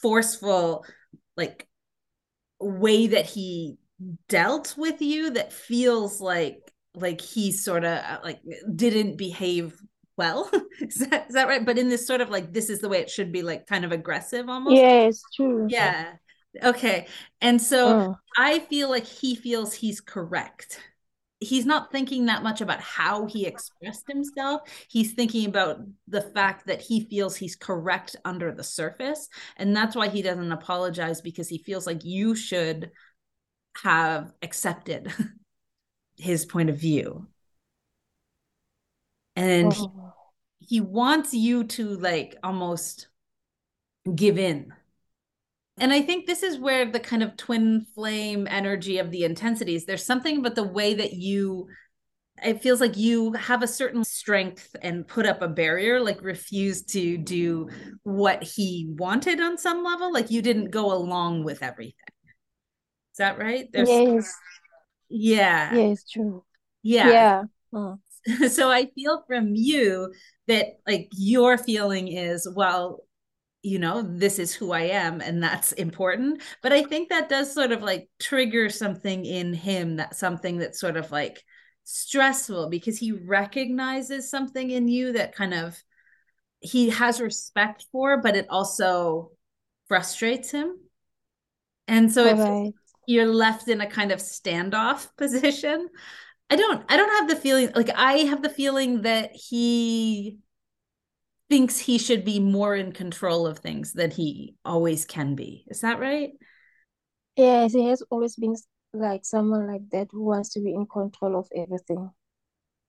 forceful 0.02 0.86
like 1.36 1.68
way 2.60 3.08
that 3.08 3.26
he 3.26 3.76
dealt 4.30 4.76
with 4.78 5.02
you 5.02 5.32
that 5.32 5.52
feels 5.52 6.22
like 6.22 6.60
like 6.96 7.20
he 7.20 7.52
sort 7.52 7.84
of 7.84 7.98
uh, 8.00 8.20
like 8.24 8.40
didn't 8.74 9.18
behave 9.18 9.78
well. 10.18 10.50
Is 10.80 11.08
that, 11.10 11.28
is 11.30 11.36
that 11.36 11.48
right? 11.48 11.66
But 11.66 11.78
in 11.78 11.88
this 11.88 12.06
sort 12.06 12.20
of 12.20 12.30
like 12.30 12.52
this 12.52 12.70
is 12.70 12.80
the 12.80 12.90
way 12.90 13.00
it 13.00 13.10
should 13.10 13.32
be 13.32 13.42
like 13.42 13.66
kind 13.66 13.86
of 13.86 13.94
aggressive 13.94 14.50
almost? 14.50 14.76
Yeah 14.76 15.08
it's 15.08 15.24
true. 15.36 15.68
Yeah. 15.70 16.14
Okay. 16.62 17.08
And 17.42 17.62
so 17.62 17.88
oh. 17.88 18.16
i 18.38 18.60
feel 18.60 18.90
like 18.90 19.06
he 19.06 19.36
feels 19.36 19.74
he's 19.74 20.02
correct 20.02 20.80
he's 21.46 21.66
not 21.66 21.92
thinking 21.92 22.26
that 22.26 22.44
much 22.44 22.62
about 22.62 22.82
how 22.82 23.26
he 23.26 23.46
expressed 23.46 24.06
himself. 24.08 24.62
He's 24.90 25.14
thinking 25.14 25.48
about 25.48 25.80
the 26.08 26.22
fact 26.22 26.68
that 26.68 26.82
he 26.82 27.06
feels 27.06 27.36
he's 27.36 27.56
correct 27.56 28.16
under 28.26 28.52
the 28.52 28.64
surface. 28.64 29.30
And 29.58 29.76
that's 29.76 29.96
why 29.96 30.10
he 30.10 30.22
doesn't 30.22 30.52
apologize 30.52 31.22
because 31.22 31.48
he 31.48 31.60
feels 31.60 31.86
like 31.86 32.04
you 32.04 32.36
should 32.36 32.92
have 33.84 34.32
accepted 34.42 35.14
his 36.18 36.46
point 36.46 36.70
of 36.70 36.78
view. 36.78 37.28
And 39.36 39.74
oh. 39.76 40.14
he, 40.60 40.76
he 40.78 40.82
wants 40.82 41.34
you 41.34 41.66
to 41.66 41.98
like 41.98 42.36
almost 42.44 43.08
give 44.14 44.38
in 44.38 44.74
and 45.78 45.92
I 45.92 46.02
think 46.02 46.26
this 46.26 46.44
is 46.44 46.58
where 46.58 46.86
the 46.86 47.00
kind 47.00 47.24
of 47.24 47.36
twin 47.38 47.86
flame 47.96 48.48
energy 48.50 48.98
of 48.98 49.12
the 49.12 49.24
intensities, 49.24 49.86
there's 49.86 50.06
something 50.06 50.38
about 50.38 50.56
the 50.56 50.64
way 50.64 50.94
that 50.94 51.14
you, 51.14 51.68
it 52.44 52.62
feels 52.62 52.80
like 52.80 52.98
you 52.98 53.34
have 53.34 53.62
a 53.62 53.68
certain 53.68 54.04
strength 54.04 54.76
and 54.82 55.08
put 55.08 55.26
up 55.26 55.42
a 55.42 55.48
barrier, 55.48 56.00
like 56.00 56.22
refuse 56.22 56.84
to 56.84 57.18
do 57.18 57.70
what 58.04 58.44
he 58.44 58.88
wanted 58.98 59.42
on 59.42 59.58
some 59.58 59.84
level. 59.84 60.14
Like 60.14 60.32
you 60.32 60.42
didn't 60.42 60.72
go 60.72 60.94
along 60.94 61.44
with 61.44 61.62
everything. 61.62 61.94
Is 63.14 63.18
that 63.18 63.38
right? 63.38 63.70
There's, 63.72 63.90
yes. 63.90 64.36
Yeah. 65.10 65.76
Yeah, 65.76 65.84
it's 65.92 66.10
true. 66.10 66.44
Yeah. 66.84 67.12
Yeah. 67.12 67.44
Oh. 67.74 68.00
so 68.50 68.70
I 68.70 68.88
feel 68.96 69.24
from 69.28 69.56
you 69.56 70.14
that 70.48 70.80
like 70.88 71.10
your 71.14 71.58
feeling 71.58 72.08
is, 72.08 72.48
well, 72.56 73.02
you 73.66 73.80
know 73.80 74.04
this 74.04 74.38
is 74.38 74.54
who 74.54 74.72
i 74.72 74.82
am 74.82 75.22
and 75.22 75.42
that's 75.42 75.72
important 75.74 76.42
but 76.62 76.72
i 76.72 76.84
think 76.84 77.10
that 77.10 77.28
does 77.28 77.52
sort 77.52 77.72
of 77.72 77.82
like 77.82 78.08
trigger 78.20 78.70
something 78.70 79.26
in 79.26 79.54
him 79.54 79.96
that 79.96 80.16
something 80.16 80.60
that's 80.60 80.80
sort 80.80 80.96
of 80.96 81.12
like 81.12 81.44
stressful 81.84 82.70
because 82.70 82.98
he 82.98 83.12
recognizes 83.12 84.30
something 84.30 84.70
in 84.70 84.88
you 84.88 85.14
that 85.14 85.36
kind 85.36 85.54
of 85.54 85.82
he 86.60 86.90
has 86.90 87.20
respect 87.20 87.86
for 87.92 88.22
but 88.22 88.36
it 88.36 88.46
also 88.50 89.32
frustrates 89.88 90.52
him 90.52 90.78
and 91.88 92.12
so 92.12 92.26
if 92.26 92.38
right. 92.38 92.72
you're 93.08 93.26
left 93.26 93.68
in 93.68 93.82
a 93.82 93.90
kind 93.90 94.12
of 94.12 94.20
standoff 94.20 95.08
position 95.18 95.90
I 96.48 96.56
don't 96.58 96.84
I 96.88 96.98
don't 96.98 97.10
have 97.10 97.30
the 97.30 97.36
feeling 97.36 97.72
like 97.76 97.90
I 97.96 98.20
have 98.20 98.44
the 98.44 98.50
feeling 98.50 99.02
that 99.02 99.32
he 99.36 100.38
thinks 101.56 101.80
he 101.80 101.98
should 101.98 102.26
be 102.26 102.38
more 102.38 102.76
in 102.76 102.92
control 102.92 103.48
of 103.48 103.60
things 103.60 103.94
than 103.94 104.12
he 104.12 104.56
always 104.66 105.06
can 105.06 105.36
be. 105.36 105.64
Is 105.70 105.80
that 105.80 106.02
right? 106.02 106.32
Yes, 107.38 107.72
he 107.72 107.88
has 107.88 108.04
always 108.10 108.36
been 108.36 108.56
like 108.94 109.24
someone 109.24 109.66
like 109.66 109.90
that 109.92 110.10
who 110.12 110.26
wants 110.26 110.50
to 110.50 110.60
be 110.60 110.74
in 110.74 110.86
control 110.86 111.40
of 111.40 111.48
everything. 111.56 112.12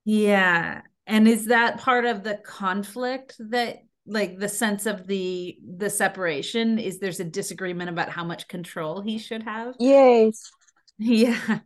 Yeah. 0.05 0.81
And 1.07 1.29
is 1.29 1.47
that 1.47 1.79
part 1.79 2.07
of 2.07 2.25
the 2.25 2.39
conflict 2.45 3.37
that 3.39 3.85
like 4.05 4.37
the 4.37 4.49
sense 4.49 4.85
of 4.85 5.07
the 5.07 5.57
the 5.77 5.91
separation 5.91 6.81
is 6.81 6.99
there's 6.99 7.21
a 7.21 7.25
disagreement 7.25 7.91
about 7.91 8.09
how 8.09 8.25
much 8.25 8.49
control 8.49 9.01
he 9.01 9.19
should 9.19 9.45
have? 9.45 9.75
Yes. 9.79 10.51
Yeah. 10.99 11.61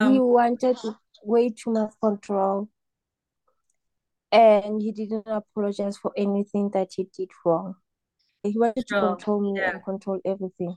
Um, 0.00 0.14
he 0.14 0.18
wanted 0.18 0.78
way 1.22 1.50
too 1.50 1.72
much 1.72 1.92
control 2.02 2.68
and 4.32 4.80
he 4.80 4.92
didn't 4.92 5.26
apologize 5.26 5.98
for 5.98 6.12
anything 6.16 6.70
that 6.70 6.88
he 6.96 7.06
did 7.16 7.28
wrong. 7.44 7.74
He 8.42 8.58
wanted 8.58 8.86
to 8.88 8.96
oh, 8.96 9.08
control 9.14 9.40
me 9.40 9.60
yeah. 9.60 9.72
and 9.72 9.84
control 9.84 10.18
everything. 10.24 10.74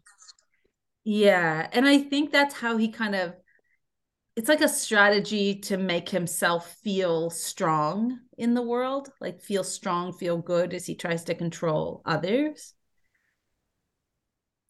Yeah. 1.05 1.67
And 1.71 1.87
I 1.87 1.99
think 1.99 2.31
that's 2.31 2.53
how 2.53 2.77
he 2.77 2.89
kind 2.89 3.15
of 3.15 3.33
it's 4.35 4.49
like 4.49 4.61
a 4.61 4.67
strategy 4.67 5.55
to 5.61 5.77
make 5.77 6.09
himself 6.09 6.75
feel 6.83 7.29
strong 7.29 8.19
in 8.37 8.53
the 8.53 8.61
world, 8.61 9.09
like 9.21 9.41
feel 9.41 9.63
strong, 9.63 10.11
feel 10.11 10.37
good 10.37 10.73
as 10.73 10.85
he 10.85 10.93
tries 10.93 11.23
to 11.23 11.35
control 11.35 12.01
others. 12.05 12.73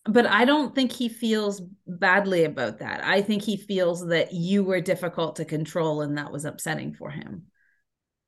But 0.08 0.28
I 0.28 0.46
don't 0.46 0.76
think 0.76 0.92
he 0.92 1.10
feels 1.10 1.64
badly 1.88 2.44
about 2.44 2.78
that. 2.78 3.04
I 3.04 3.24
think 3.24 3.42
he 3.42 3.58
feels 3.58 4.06
that 4.10 4.34
you 4.34 4.64
were 4.64 4.82
difficult 4.82 5.38
to 5.38 5.46
control 5.46 6.02
and 6.04 6.20
that 6.20 6.32
was 6.32 6.46
upsetting 6.46 6.94
for 6.94 7.10
him. 7.10 7.48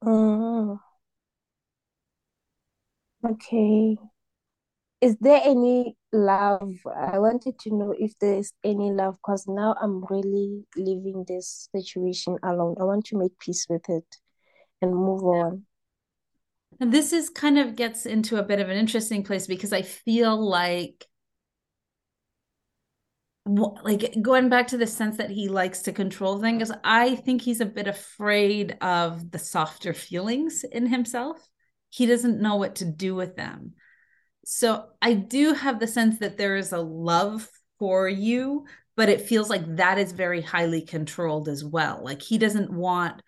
Oh, 0.02 0.80
okay. 3.24 3.98
Is 5.02 5.18
there 5.22 5.42
any 5.44 5.96
love? 6.12 6.76
I 6.96 7.20
wanted 7.20 7.60
to 7.60 7.76
know 7.76 7.94
if 7.98 8.14
there's 8.20 8.54
any 8.64 8.92
love 8.92 9.16
because 9.18 9.48
now 9.48 9.76
I'm 9.82 10.04
really 10.06 10.66
leaving 10.76 11.26
this 11.28 11.70
situation 11.72 12.38
alone. 12.44 12.76
I 12.80 12.84
want 12.84 13.06
to 13.08 13.18
make 13.18 13.38
peace 13.40 13.66
with 13.70 13.90
it 13.90 14.18
and 14.82 14.96
move 14.96 15.24
on. 15.24 15.66
And 16.80 16.92
this 16.92 17.12
is 17.14 17.30
kind 17.30 17.58
of 17.58 17.76
gets 17.76 18.06
into 18.06 18.38
a 18.38 18.44
bit 18.44 18.60
of 18.60 18.70
an 18.70 18.78
interesting 18.78 19.24
place 19.24 19.48
because 19.48 19.74
I 19.74 19.82
feel 19.82 20.38
like 20.38 21.06
like 23.48 24.16
going 24.22 24.50
back 24.50 24.68
to 24.68 24.78
the 24.78 24.88
sense 24.88 25.18
that 25.18 25.30
he 25.30 25.48
likes 25.48 25.84
to 25.84 25.94
control 25.94 26.40
things 26.40 26.72
i 26.84 27.16
think 27.16 27.42
he's 27.42 27.62
a 27.62 27.66
bit 27.66 27.88
afraid 27.88 28.78
of 28.82 29.32
the 29.32 29.40
softer 29.40 29.94
feelings 29.94 30.64
in 30.64 30.86
himself. 30.86 31.38
He 31.90 32.06
doesn't 32.06 32.42
know 32.42 32.58
what 32.58 32.76
to 32.76 32.86
do 32.86 33.16
with 33.16 33.36
them. 33.36 33.74
So 34.46 34.86
i 35.02 35.14
do 35.14 35.54
have 35.54 35.80
the 35.80 35.88
sense 35.88 36.20
that 36.20 36.38
there 36.38 36.56
is 36.56 36.72
a 36.72 36.80
love 36.80 37.48
for 37.80 38.08
you 38.10 38.66
but 38.98 39.10
it 39.10 39.22
feels 39.22 39.50
like 39.50 39.78
that 39.78 40.00
is 40.00 40.12
very 40.12 40.42
highly 40.42 40.82
controlled 40.82 41.48
as 41.48 41.64
well. 41.64 42.02
Like 42.04 42.22
he 42.22 42.40
doesn't 42.40 42.74
want 42.74 43.22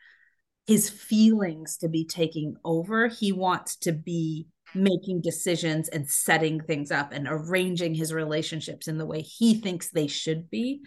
his 0.65 0.89
feelings 0.89 1.77
to 1.77 1.87
be 1.87 2.05
taking 2.05 2.55
over. 2.65 3.07
He 3.07 3.31
wants 3.31 3.75
to 3.77 3.91
be 3.91 4.47
making 4.75 5.21
decisions 5.21 5.89
and 5.89 6.09
setting 6.09 6.61
things 6.61 6.91
up 6.91 7.11
and 7.11 7.27
arranging 7.29 7.95
his 7.95 8.13
relationships 8.13 8.87
in 8.87 8.97
the 8.97 9.05
way 9.05 9.21
he 9.21 9.55
thinks 9.55 9.89
they 9.89 10.07
should 10.07 10.49
be. 10.49 10.81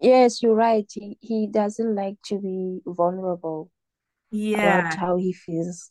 Yes, 0.00 0.42
you're 0.42 0.54
right. 0.54 0.86
He, 0.92 1.18
he 1.20 1.46
doesn't 1.46 1.94
like 1.94 2.16
to 2.26 2.38
be 2.38 2.80
vulnerable. 2.86 3.70
Yeah. 4.30 4.80
About 4.80 4.94
how 4.98 5.16
he 5.16 5.32
feels. 5.32 5.90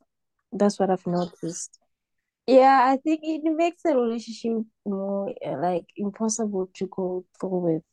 That's 0.52 0.80
what 0.80 0.90
I've 0.90 1.06
noticed. 1.08 1.80
Yeah, 2.46 2.80
I 2.86 2.98
think 2.98 3.22
it 3.24 3.42
makes 3.44 3.82
the 3.84 3.96
relationship 3.96 4.66
more 4.86 5.34
eh, 5.42 5.56
like 5.58 5.86
impossible 5.98 6.70
to 6.76 6.88
go 6.88 7.26
through 7.40 7.60
with 7.60 7.84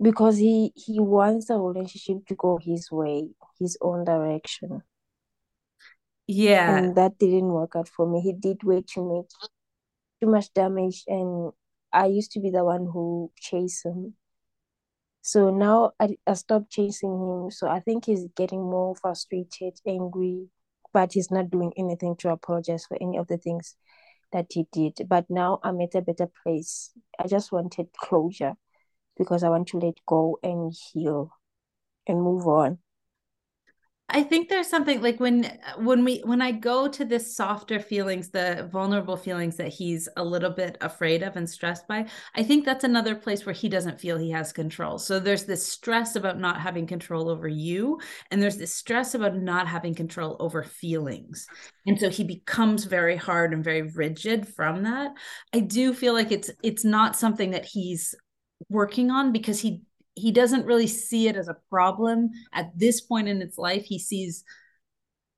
because 0.00 0.38
he 0.38 0.72
he 0.74 0.98
wants 0.98 1.48
the 1.48 1.58
relationship 1.58 2.26
to 2.28 2.34
go 2.34 2.58
his 2.62 2.90
way, 2.90 3.28
his 3.58 3.76
own 3.82 4.04
direction. 4.04 4.82
Yeah. 6.32 6.78
And 6.78 6.96
that 6.96 7.18
didn't 7.18 7.48
work 7.48 7.74
out 7.76 7.88
for 7.88 8.06
me. 8.06 8.20
He 8.20 8.32
did 8.32 8.62
way 8.62 8.82
too 8.82 9.04
much 9.04 9.50
too 10.20 10.28
much 10.28 10.52
damage 10.52 11.04
and 11.06 11.52
I 11.92 12.06
used 12.06 12.32
to 12.32 12.40
be 12.40 12.50
the 12.50 12.64
one 12.64 12.86
who 12.92 13.32
chased 13.40 13.84
him. 13.84 14.14
So 15.22 15.50
now 15.50 15.92
I, 15.98 16.16
I 16.26 16.34
stopped 16.34 16.70
chasing 16.70 17.10
him. 17.10 17.50
So 17.50 17.68
I 17.68 17.80
think 17.80 18.06
he's 18.06 18.26
getting 18.36 18.62
more 18.62 18.94
frustrated, 18.94 19.80
angry, 19.86 20.46
but 20.92 21.12
he's 21.12 21.30
not 21.30 21.50
doing 21.50 21.72
anything 21.76 22.16
to 22.16 22.30
apologize 22.30 22.86
for 22.86 22.96
any 23.00 23.16
of 23.16 23.26
the 23.26 23.38
things 23.38 23.76
that 24.32 24.46
he 24.50 24.66
did. 24.72 25.08
But 25.08 25.28
now 25.28 25.58
I'm 25.62 25.80
at 25.80 25.94
a 25.94 26.02
better 26.02 26.28
place. 26.42 26.90
I 27.18 27.26
just 27.26 27.50
wanted 27.52 27.88
closure 27.98 28.54
because 29.16 29.42
I 29.42 29.48
want 29.48 29.68
to 29.68 29.78
let 29.78 29.94
go 30.06 30.38
and 30.42 30.72
heal 30.92 31.32
and 32.06 32.22
move 32.22 32.46
on. 32.46 32.78
I 34.12 34.22
think 34.22 34.48
there's 34.48 34.66
something 34.68 35.00
like 35.00 35.20
when 35.20 35.44
uh, 35.44 35.58
when 35.78 36.04
we 36.04 36.18
when 36.24 36.42
I 36.42 36.52
go 36.52 36.88
to 36.88 37.04
this 37.04 37.36
softer 37.36 37.78
feelings, 37.78 38.30
the 38.30 38.68
vulnerable 38.70 39.16
feelings 39.16 39.56
that 39.56 39.68
he's 39.68 40.08
a 40.16 40.24
little 40.24 40.50
bit 40.50 40.76
afraid 40.80 41.22
of 41.22 41.36
and 41.36 41.48
stressed 41.48 41.86
by, 41.86 42.06
I 42.34 42.42
think 42.42 42.64
that's 42.64 42.84
another 42.84 43.14
place 43.14 43.46
where 43.46 43.52
he 43.54 43.68
doesn't 43.68 44.00
feel 44.00 44.18
he 44.18 44.30
has 44.30 44.52
control. 44.52 44.98
So 44.98 45.20
there's 45.20 45.44
this 45.44 45.66
stress 45.66 46.16
about 46.16 46.38
not 46.38 46.60
having 46.60 46.86
control 46.86 47.28
over 47.28 47.48
you, 47.48 48.00
and 48.30 48.42
there's 48.42 48.56
this 48.58 48.74
stress 48.74 49.14
about 49.14 49.36
not 49.36 49.68
having 49.68 49.94
control 49.94 50.36
over 50.40 50.62
feelings. 50.62 51.46
And 51.86 51.98
so 51.98 52.10
he 52.10 52.24
becomes 52.24 52.84
very 52.84 53.16
hard 53.16 53.52
and 53.52 53.64
very 53.64 53.82
rigid 53.82 54.48
from 54.48 54.82
that. 54.82 55.12
I 55.54 55.60
do 55.60 55.94
feel 55.94 56.14
like 56.14 56.32
it's 56.32 56.50
it's 56.62 56.84
not 56.84 57.16
something 57.16 57.52
that 57.52 57.64
he's 57.64 58.14
working 58.68 59.10
on 59.10 59.32
because 59.32 59.60
he 59.60 59.82
he 60.14 60.32
doesn't 60.32 60.66
really 60.66 60.86
see 60.86 61.28
it 61.28 61.36
as 61.36 61.48
a 61.48 61.56
problem. 61.68 62.30
At 62.52 62.78
this 62.78 63.00
point 63.00 63.28
in 63.28 63.42
its 63.42 63.58
life 63.58 63.84
he 63.84 63.98
sees 63.98 64.44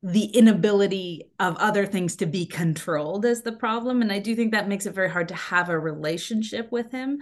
the 0.03 0.25
inability 0.25 1.31
of 1.39 1.57
other 1.59 1.87
things 1.87 2.17
to 2.17 2.27
be 2.27 2.45
controlled 2.45 3.25
as 3.25 3.43
the 3.43 3.53
problem. 3.53 4.03
And 4.03 4.13
i 4.13 4.19
do 4.19 4.35
think 4.35 4.53
that 4.53 4.69
makes 4.69 4.87
it 4.87 4.95
very 4.95 5.11
hard 5.11 5.29
to 5.29 5.35
have 5.35 5.69
a 5.69 5.79
relationship 5.79 6.73
with 6.73 6.91
him. 6.91 7.19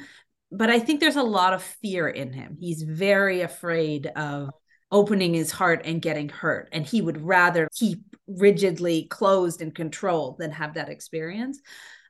But 0.50 0.70
i 0.70 0.78
think 0.78 1.00
there's 1.00 1.16
a 1.16 1.22
lot 1.22 1.52
of 1.52 1.62
fear 1.62 2.08
in 2.08 2.32
him. 2.32 2.56
He's 2.58 2.82
very 2.82 3.42
afraid 3.42 4.06
of 4.06 4.50
opening 4.90 5.35
his 5.35 5.50
heart 5.50 5.83
and 5.85 6.03
getting 6.03 6.29
hurt. 6.29 6.68
And 6.72 6.85
he 6.85 7.00
would 7.00 7.20
rather 7.22 7.68
keep 7.74 8.00
rigidly 8.26 9.05
closed 9.05 9.62
and 9.62 9.74
controlled 9.74 10.38
than 10.38 10.50
have 10.53 10.74
that 10.74 10.88
experience. 10.88 11.61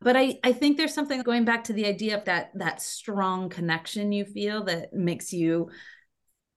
But 0.02 0.16
i 0.16 0.38
i 0.44 0.52
think 0.52 0.76
there's 0.76 0.94
something 0.94 1.22
going 1.22 1.44
back 1.44 1.64
to 1.64 1.72
the 1.72 1.86
idea 1.86 2.16
of 2.16 2.24
that 2.24 2.50
that 2.54 2.80
strong 2.80 3.48
connection 3.50 4.12
you 4.12 4.24
feel 4.24 4.64
that 4.64 4.92
makes 4.94 5.32
you 5.32 5.70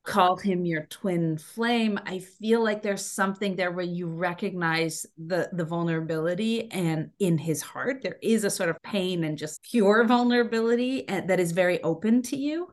call 0.04 0.36
him 0.36 0.66
your 0.66 0.86
twin 0.88 1.38
flame. 1.38 1.98
I 2.06 2.20
feel 2.20 2.62
like 2.62 2.82
there's 2.82 3.06
something 3.06 3.56
there 3.56 3.72
where 3.72 3.86
you 3.86 4.08
recognize 4.08 5.06
the 5.18 5.50
the 5.54 5.64
vulnerability 5.66 6.70
and 6.72 7.12
in 7.20 7.38
his 7.38 7.62
heart 7.62 8.02
there 8.02 8.18
is 8.22 8.44
a 8.44 8.50
sort 8.50 8.70
of 8.70 8.78
pain 8.84 9.24
and 9.24 9.38
just 9.38 9.64
pure 9.64 10.04
vulnerability 10.04 11.08
and 11.08 11.30
that 11.30 11.40
is 11.40 11.54
very 11.54 11.82
open 11.84 12.22
to 12.24 12.38
you. 12.38 12.68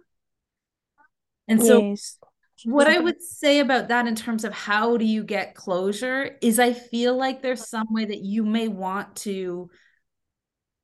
And 1.46 1.62
so 1.62 1.80
yes. 1.80 2.18
What 2.64 2.86
i 2.86 2.98
would 2.98 3.22
say 3.22 3.60
about 3.60 3.88
that 3.88 4.06
in 4.06 4.14
terms 4.14 4.44
of 4.44 4.52
how 4.52 4.96
do 4.96 5.04
you 5.04 5.22
get 5.22 5.54
closure 5.54 6.36
is 6.40 6.58
i 6.58 6.72
feel 6.72 7.16
like 7.16 7.42
there's 7.42 7.68
some 7.68 7.86
way 7.90 8.04
that 8.04 8.22
you 8.22 8.44
may 8.44 8.68
want 8.68 9.14
to 9.16 9.70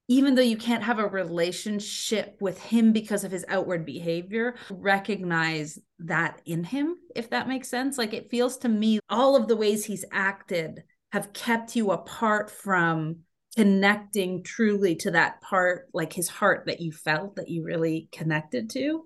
even 0.08 0.34
though 0.34 0.42
you 0.42 0.56
can't 0.56 0.84
have 0.84 0.98
a 0.98 1.06
relationship 1.06 2.36
with 2.40 2.60
him 2.60 2.92
because 2.92 3.24
of 3.24 3.32
his 3.32 3.44
outward 3.48 3.84
behavior, 3.84 4.54
recognize 4.70 5.78
that 5.98 6.40
in 6.44 6.62
him, 6.62 6.96
if 7.16 7.30
that 7.30 7.48
makes 7.48 7.68
sense. 7.68 7.98
Like 7.98 8.14
it 8.14 8.30
feels 8.30 8.58
to 8.58 8.68
me, 8.68 9.00
all 9.10 9.34
of 9.34 9.48
the 9.48 9.56
ways 9.56 9.84
he's 9.84 10.04
acted 10.12 10.84
have 11.12 11.32
kept 11.32 11.74
you 11.74 11.90
apart 11.90 12.50
from 12.50 13.20
connecting 13.56 14.44
truly 14.44 14.94
to 14.96 15.10
that 15.12 15.40
part, 15.40 15.88
like 15.92 16.12
his 16.12 16.28
heart 16.28 16.66
that 16.66 16.80
you 16.80 16.92
felt 16.92 17.36
that 17.36 17.48
you 17.48 17.64
really 17.64 18.08
connected 18.12 18.70
to. 18.70 19.04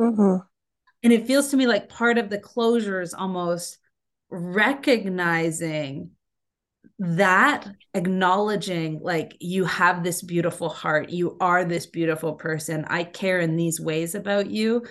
Mm-hmm. 0.00 0.36
And 1.04 1.12
it 1.12 1.26
feels 1.26 1.48
to 1.48 1.56
me 1.56 1.66
like 1.66 1.88
part 1.88 2.18
of 2.18 2.30
the 2.30 2.38
closure 2.38 3.00
is 3.00 3.14
almost 3.14 3.78
recognizing 4.30 6.10
that 6.98 7.68
acknowledging 7.94 8.98
like 9.00 9.36
you 9.40 9.64
have 9.64 10.02
this 10.02 10.22
beautiful 10.22 10.68
heart 10.68 11.10
you 11.10 11.36
are 11.40 11.64
this 11.64 11.86
beautiful 11.86 12.34
person 12.34 12.84
i 12.88 13.02
care 13.02 13.40
in 13.40 13.56
these 13.56 13.80
ways 13.80 14.14
about 14.14 14.48
you 14.48 14.82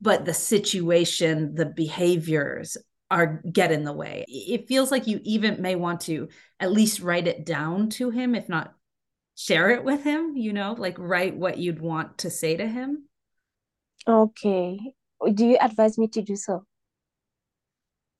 but 0.00 0.24
the 0.24 0.34
situation 0.34 1.54
the 1.54 1.66
behaviors 1.66 2.76
are 3.10 3.42
get 3.50 3.70
in 3.70 3.84
the 3.84 3.92
way. 3.92 4.24
It 4.28 4.66
feels 4.66 4.90
like 4.90 5.06
you 5.06 5.20
even 5.24 5.60
may 5.60 5.74
want 5.74 6.00
to 6.02 6.28
at 6.58 6.72
least 6.72 7.00
write 7.00 7.28
it 7.28 7.44
down 7.44 7.90
to 7.90 8.10
him 8.10 8.34
if 8.34 8.48
not 8.48 8.74
share 9.36 9.70
it 9.70 9.82
with 9.82 10.04
him 10.04 10.36
you 10.36 10.52
know 10.52 10.76
like 10.78 10.96
write 10.96 11.36
what 11.36 11.58
you'd 11.58 11.80
want 11.80 12.18
to 12.18 12.30
say 12.30 12.56
to 12.56 12.66
him. 12.66 13.04
Okay 14.06 14.94
do 15.32 15.46
you 15.46 15.58
advise 15.60 15.98
me 15.98 16.08
to 16.08 16.22
do 16.22 16.36
so? 16.36 16.64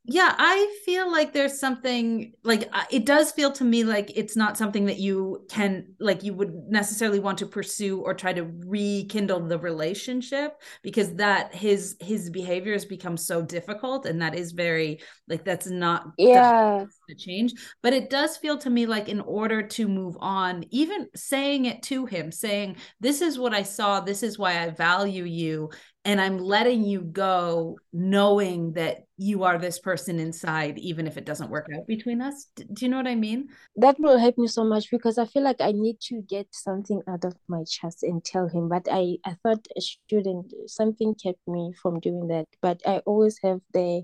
yeah 0.06 0.34
i 0.38 0.78
feel 0.84 1.10
like 1.10 1.32
there's 1.32 1.58
something 1.58 2.32
like 2.42 2.68
uh, 2.74 2.84
it 2.90 3.06
does 3.06 3.32
feel 3.32 3.50
to 3.50 3.64
me 3.64 3.84
like 3.84 4.12
it's 4.14 4.36
not 4.36 4.58
something 4.58 4.84
that 4.84 4.98
you 4.98 5.46
can 5.48 5.86
like 5.98 6.22
you 6.22 6.34
would 6.34 6.52
necessarily 6.68 7.18
want 7.18 7.38
to 7.38 7.46
pursue 7.46 8.00
or 8.00 8.12
try 8.12 8.30
to 8.30 8.44
rekindle 8.66 9.40
the 9.40 9.58
relationship 9.58 10.60
because 10.82 11.14
that 11.14 11.54
his 11.54 11.96
his 12.00 12.28
behavior 12.28 12.74
has 12.74 12.84
become 12.84 13.16
so 13.16 13.40
difficult 13.40 14.04
and 14.04 14.20
that 14.20 14.34
is 14.34 14.52
very 14.52 15.00
like 15.26 15.42
that's 15.42 15.68
not 15.68 16.06
yeah. 16.18 16.84
to 17.08 17.14
change. 17.14 17.54
But 17.82 17.94
it 17.94 18.10
does 18.10 18.36
feel 18.36 18.58
to 18.58 18.70
me 18.70 18.84
like 18.84 19.08
in 19.08 19.20
order 19.20 19.62
to 19.62 19.88
move 19.88 20.16
on 20.20 20.64
even 20.70 21.08
saying 21.14 21.64
it 21.64 21.82
to 21.84 22.04
him 22.04 22.30
saying 22.30 22.76
this 23.00 23.22
is 23.22 23.38
what 23.38 23.54
i 23.54 23.62
saw. 23.62 24.00
This 24.00 24.22
is 24.22 24.38
why 24.38 24.62
i 24.62 24.68
value 24.68 25.24
you 25.24 25.70
and 26.04 26.20
I'm 26.20 26.38
letting 26.38 26.84
you 26.84 27.00
go 27.00 27.78
knowing 27.92 28.74
that 28.74 29.06
you 29.16 29.44
are 29.44 29.58
this 29.58 29.78
person 29.78 30.18
inside, 30.18 30.78
even 30.78 31.06
if 31.06 31.16
it 31.16 31.24
doesn't 31.24 31.50
work 31.50 31.68
out 31.74 31.86
between 31.86 32.20
us. 32.20 32.46
Do 32.56 32.84
you 32.84 32.88
know 32.90 32.98
what 32.98 33.06
I 33.06 33.14
mean? 33.14 33.48
That 33.76 33.98
will 33.98 34.18
help 34.18 34.36
me 34.36 34.46
so 34.46 34.64
much 34.64 34.90
because 34.90 35.16
I 35.16 35.24
feel 35.24 35.42
like 35.42 35.60
I 35.60 35.72
need 35.72 36.00
to 36.08 36.20
get 36.20 36.48
something 36.50 37.00
out 37.08 37.24
of 37.24 37.34
my 37.48 37.64
chest 37.64 38.02
and 38.02 38.22
tell 38.22 38.48
him. 38.48 38.68
But 38.68 38.86
I, 38.90 39.16
I 39.24 39.36
thought 39.42 39.66
I 39.74 39.80
shouldn't. 40.10 40.52
Something 40.66 41.14
kept 41.14 41.40
me 41.46 41.72
from 41.80 42.00
doing 42.00 42.28
that. 42.28 42.48
But 42.60 42.82
I 42.86 42.98
always 43.06 43.38
have 43.42 43.60
the 43.72 44.02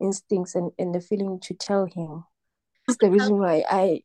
instincts 0.00 0.54
and, 0.54 0.70
and 0.78 0.94
the 0.94 1.00
feeling 1.00 1.40
to 1.40 1.54
tell 1.54 1.86
him. 1.86 2.24
That's 2.86 2.98
the 2.98 3.10
reason 3.10 3.38
why 3.38 3.64
I, 3.68 4.02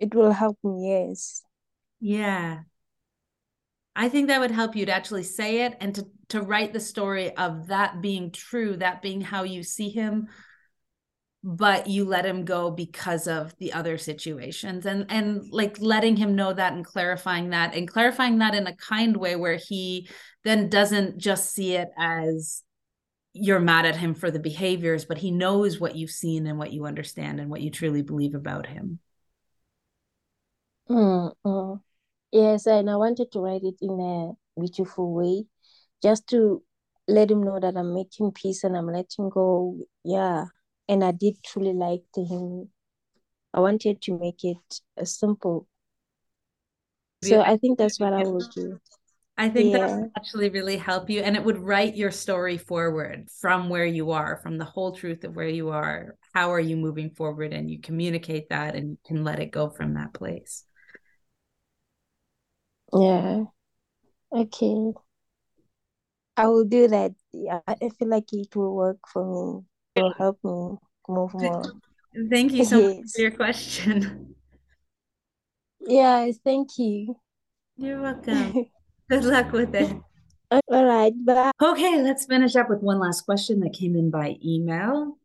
it 0.00 0.14
will 0.14 0.32
help 0.32 0.58
me, 0.64 0.90
yes. 0.90 1.44
Yeah. 2.00 2.62
I 3.94 4.08
think 4.08 4.28
that 4.28 4.40
would 4.40 4.50
help 4.50 4.74
you 4.74 4.86
to 4.86 4.92
actually 4.92 5.24
say 5.24 5.62
it 5.62 5.76
and 5.80 5.94
to 5.94 6.06
to 6.28 6.40
write 6.40 6.72
the 6.72 6.80
story 6.80 7.36
of 7.36 7.66
that 7.66 8.00
being 8.00 8.30
true, 8.30 8.76
that 8.78 9.02
being 9.02 9.20
how 9.20 9.42
you 9.42 9.62
see 9.62 9.90
him, 9.90 10.28
but 11.44 11.88
you 11.88 12.06
let 12.06 12.24
him 12.24 12.44
go 12.44 12.70
because 12.70 13.26
of 13.28 13.54
the 13.58 13.72
other 13.72 13.98
situations 13.98 14.86
and 14.86 15.06
and 15.10 15.42
like 15.50 15.78
letting 15.80 16.16
him 16.16 16.34
know 16.34 16.52
that 16.52 16.72
and 16.72 16.86
clarifying 16.86 17.50
that 17.50 17.74
and 17.74 17.88
clarifying 17.88 18.38
that 18.38 18.54
in 18.54 18.66
a 18.66 18.76
kind 18.76 19.16
way 19.16 19.36
where 19.36 19.56
he 19.56 20.08
then 20.44 20.68
doesn't 20.70 21.18
just 21.18 21.52
see 21.52 21.74
it 21.74 21.88
as 21.98 22.62
you're 23.34 23.60
mad 23.60 23.86
at 23.86 23.96
him 23.96 24.14
for 24.14 24.30
the 24.30 24.38
behaviors, 24.38 25.04
but 25.04 25.18
he 25.18 25.30
knows 25.30 25.80
what 25.80 25.96
you've 25.96 26.10
seen 26.10 26.46
and 26.46 26.58
what 26.58 26.72
you 26.72 26.84
understand 26.84 27.40
and 27.40 27.50
what 27.50 27.62
you 27.62 27.70
truly 27.70 28.02
believe 28.02 28.34
about 28.34 28.66
him. 28.66 28.98
Mm-hmm. 30.88 31.91
Yes, 32.32 32.66
and 32.66 32.88
I 32.88 32.96
wanted 32.96 33.30
to 33.32 33.40
write 33.40 33.62
it 33.62 33.76
in 33.82 34.00
a 34.00 34.32
beautiful 34.58 35.12
way, 35.12 35.44
just 36.02 36.26
to 36.28 36.62
let 37.06 37.30
him 37.30 37.42
know 37.42 37.60
that 37.60 37.76
I'm 37.76 37.94
making 37.94 38.32
peace 38.32 38.64
and 38.64 38.76
I'm 38.76 38.86
letting 38.86 39.28
go. 39.28 39.78
Yeah, 40.02 40.46
and 40.88 41.04
I 41.04 41.12
did 41.12 41.36
truly 41.44 41.74
like 41.74 42.04
him. 42.16 42.70
I 43.52 43.60
wanted 43.60 44.00
to 44.02 44.18
make 44.18 44.44
it 44.44 44.80
uh, 44.98 45.04
simple. 45.04 45.68
So 47.22 47.40
I 47.40 47.56
think 47.56 47.78
that's 47.78 48.00
what 48.00 48.12
I 48.12 48.24
will 48.24 48.40
do. 48.54 48.80
I 49.36 49.48
think 49.48 49.72
yeah. 49.72 49.86
that 49.86 49.96
would 50.00 50.10
actually 50.16 50.50
really 50.50 50.76
help 50.76 51.08
you. 51.08 51.20
And 51.20 51.36
it 51.36 51.44
would 51.44 51.58
write 51.58 51.96
your 51.96 52.10
story 52.10 52.58
forward 52.58 53.28
from 53.40 53.68
where 53.68 53.86
you 53.86 54.10
are, 54.10 54.40
from 54.42 54.58
the 54.58 54.64
whole 54.64 54.92
truth 54.92 55.24
of 55.24 55.36
where 55.36 55.48
you 55.48 55.68
are. 55.68 56.16
How 56.34 56.52
are 56.52 56.60
you 56.60 56.76
moving 56.76 57.10
forward? 57.10 57.52
And 57.52 57.70
you 57.70 57.80
communicate 57.80 58.48
that 58.48 58.74
and 58.74 58.90
you 58.90 58.98
can 59.06 59.22
let 59.22 59.38
it 59.38 59.50
go 59.50 59.70
from 59.70 59.94
that 59.94 60.12
place. 60.12 60.64
Yeah. 62.92 63.44
Okay. 64.32 64.92
I 66.36 66.46
will 66.46 66.64
do 66.64 66.88
that. 66.88 67.12
Yeah, 67.32 67.60
I 67.66 67.76
feel 67.98 68.08
like 68.08 68.32
it 68.32 68.54
will 68.56 68.74
work 68.74 68.98
for 69.06 69.24
me. 69.24 69.64
It 69.96 70.02
will 70.02 70.14
help 70.16 70.38
me 70.44 70.78
move 71.08 71.34
more. 71.34 71.72
Thank 72.30 72.52
you 72.52 72.64
so 72.64 72.80
yes. 72.80 72.96
much 72.98 73.06
for 73.14 73.20
your 73.22 73.30
question. 73.30 74.34
Yes, 75.80 76.38
thank 76.44 76.78
you. 76.78 77.16
You're 77.76 78.00
welcome. 78.00 78.66
Good 79.10 79.24
luck 79.24 79.52
with 79.52 79.74
it. 79.74 79.96
All 80.50 80.84
right, 80.84 81.12
bye. 81.24 81.50
Okay, 81.62 82.02
let's 82.02 82.26
finish 82.26 82.56
up 82.56 82.68
with 82.68 82.80
one 82.80 82.98
last 82.98 83.22
question 83.22 83.60
that 83.60 83.72
came 83.72 83.96
in 83.96 84.10
by 84.10 84.36
email. 84.44 85.18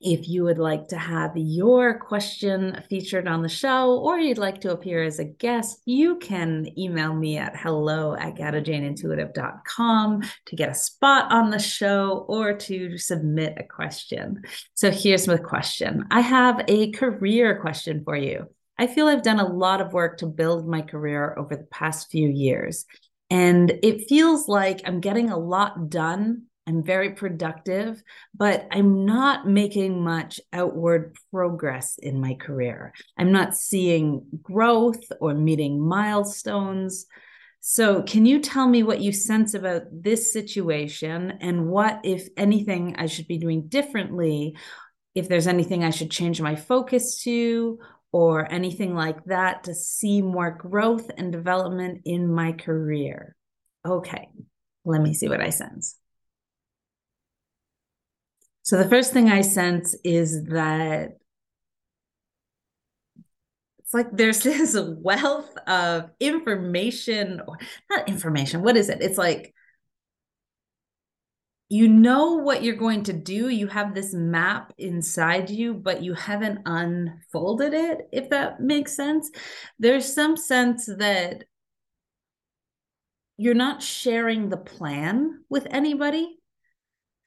If 0.00 0.28
you 0.30 0.44
would 0.44 0.58
like 0.58 0.88
to 0.88 0.96
have 0.96 1.32
your 1.36 1.98
question 1.98 2.82
featured 2.88 3.28
on 3.28 3.42
the 3.42 3.50
show 3.50 3.98
or 3.98 4.18
you'd 4.18 4.38
like 4.38 4.62
to 4.62 4.72
appear 4.72 5.02
as 5.02 5.18
a 5.18 5.26
guest, 5.26 5.82
you 5.84 6.16
can 6.16 6.66
email 6.78 7.14
me 7.14 7.36
at 7.36 7.54
hello 7.54 8.14
at 8.14 8.34
gadajaneintuitive.com 8.34 10.22
to 10.46 10.56
get 10.56 10.70
a 10.70 10.74
spot 10.74 11.30
on 11.30 11.50
the 11.50 11.58
show 11.58 12.24
or 12.28 12.54
to 12.54 12.96
submit 12.96 13.58
a 13.58 13.62
question. 13.62 14.42
So 14.72 14.90
here's 14.90 15.28
my 15.28 15.36
question 15.36 16.06
I 16.10 16.20
have 16.20 16.64
a 16.66 16.92
career 16.92 17.60
question 17.60 18.02
for 18.02 18.16
you. 18.16 18.46
I 18.78 18.86
feel 18.86 19.06
I've 19.06 19.22
done 19.22 19.40
a 19.40 19.52
lot 19.52 19.82
of 19.82 19.92
work 19.92 20.16
to 20.18 20.26
build 20.26 20.66
my 20.66 20.80
career 20.80 21.34
over 21.36 21.54
the 21.54 21.64
past 21.64 22.10
few 22.10 22.30
years. 22.30 22.86
And 23.28 23.70
it 23.82 24.08
feels 24.08 24.48
like 24.48 24.80
I'm 24.86 25.00
getting 25.00 25.28
a 25.28 25.38
lot 25.38 25.90
done 25.90 26.46
I'm 26.66 26.82
very 26.82 27.10
productive, 27.10 28.02
but 28.34 28.68
I'm 28.70 29.04
not 29.04 29.46
making 29.46 30.04
much 30.04 30.40
outward 30.52 31.16
progress 31.30 31.98
in 31.98 32.20
my 32.20 32.34
career. 32.34 32.92
I'm 33.18 33.32
not 33.32 33.56
seeing 33.56 34.24
growth 34.42 35.02
or 35.20 35.34
meeting 35.34 35.80
milestones. 35.80 37.06
So, 37.60 38.02
can 38.02 38.24
you 38.24 38.40
tell 38.40 38.68
me 38.68 38.82
what 38.82 39.00
you 39.00 39.12
sense 39.12 39.54
about 39.54 39.82
this 39.90 40.32
situation 40.32 41.38
and 41.40 41.66
what, 41.66 42.00
if 42.04 42.28
anything, 42.36 42.96
I 42.98 43.06
should 43.06 43.26
be 43.26 43.38
doing 43.38 43.68
differently? 43.68 44.56
If 45.14 45.28
there's 45.28 45.46
anything 45.46 45.84
I 45.84 45.90
should 45.90 46.10
change 46.10 46.40
my 46.40 46.56
focus 46.56 47.22
to, 47.24 47.78
or 48.12 48.50
anything 48.52 48.94
like 48.94 49.24
that 49.24 49.64
to 49.64 49.74
see 49.74 50.22
more 50.22 50.50
growth 50.50 51.10
and 51.16 51.32
development 51.32 52.02
in 52.04 52.32
my 52.32 52.52
career? 52.52 53.36
Okay, 53.86 54.28
let 54.84 55.00
me 55.00 55.14
see 55.14 55.28
what 55.28 55.40
I 55.40 55.50
sense. 55.50 55.96
So 58.62 58.76
the 58.76 58.88
first 58.88 59.12
thing 59.12 59.30
I 59.30 59.40
sense 59.40 59.96
is 60.04 60.44
that 60.44 61.16
it's 63.78 63.94
like 63.94 64.16
there's 64.16 64.40
this 64.42 64.78
wealth 64.78 65.56
of 65.66 66.10
information 66.20 67.40
or 67.46 67.58
not 67.90 68.08
information 68.08 68.62
what 68.62 68.76
is 68.76 68.88
it? 68.88 69.02
It's 69.02 69.18
like 69.18 69.54
you 71.72 71.86
know 71.86 72.34
what 72.34 72.64
you're 72.64 72.74
going 72.74 73.04
to 73.04 73.12
do 73.12 73.48
you 73.48 73.68
have 73.68 73.94
this 73.94 74.12
map 74.12 74.72
inside 74.76 75.48
you 75.48 75.72
but 75.72 76.02
you 76.02 76.14
haven't 76.14 76.58
unfolded 76.66 77.72
it 77.72 78.08
if 78.12 78.30
that 78.30 78.60
makes 78.60 78.94
sense. 78.94 79.30
There's 79.78 80.12
some 80.12 80.36
sense 80.36 80.86
that 80.86 81.44
you're 83.36 83.54
not 83.54 83.82
sharing 83.82 84.48
the 84.48 84.56
plan 84.56 85.44
with 85.48 85.66
anybody 85.70 86.39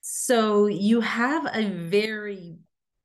so 0.06 0.66
you 0.66 1.00
have 1.00 1.48
a 1.54 1.66
very 1.66 2.58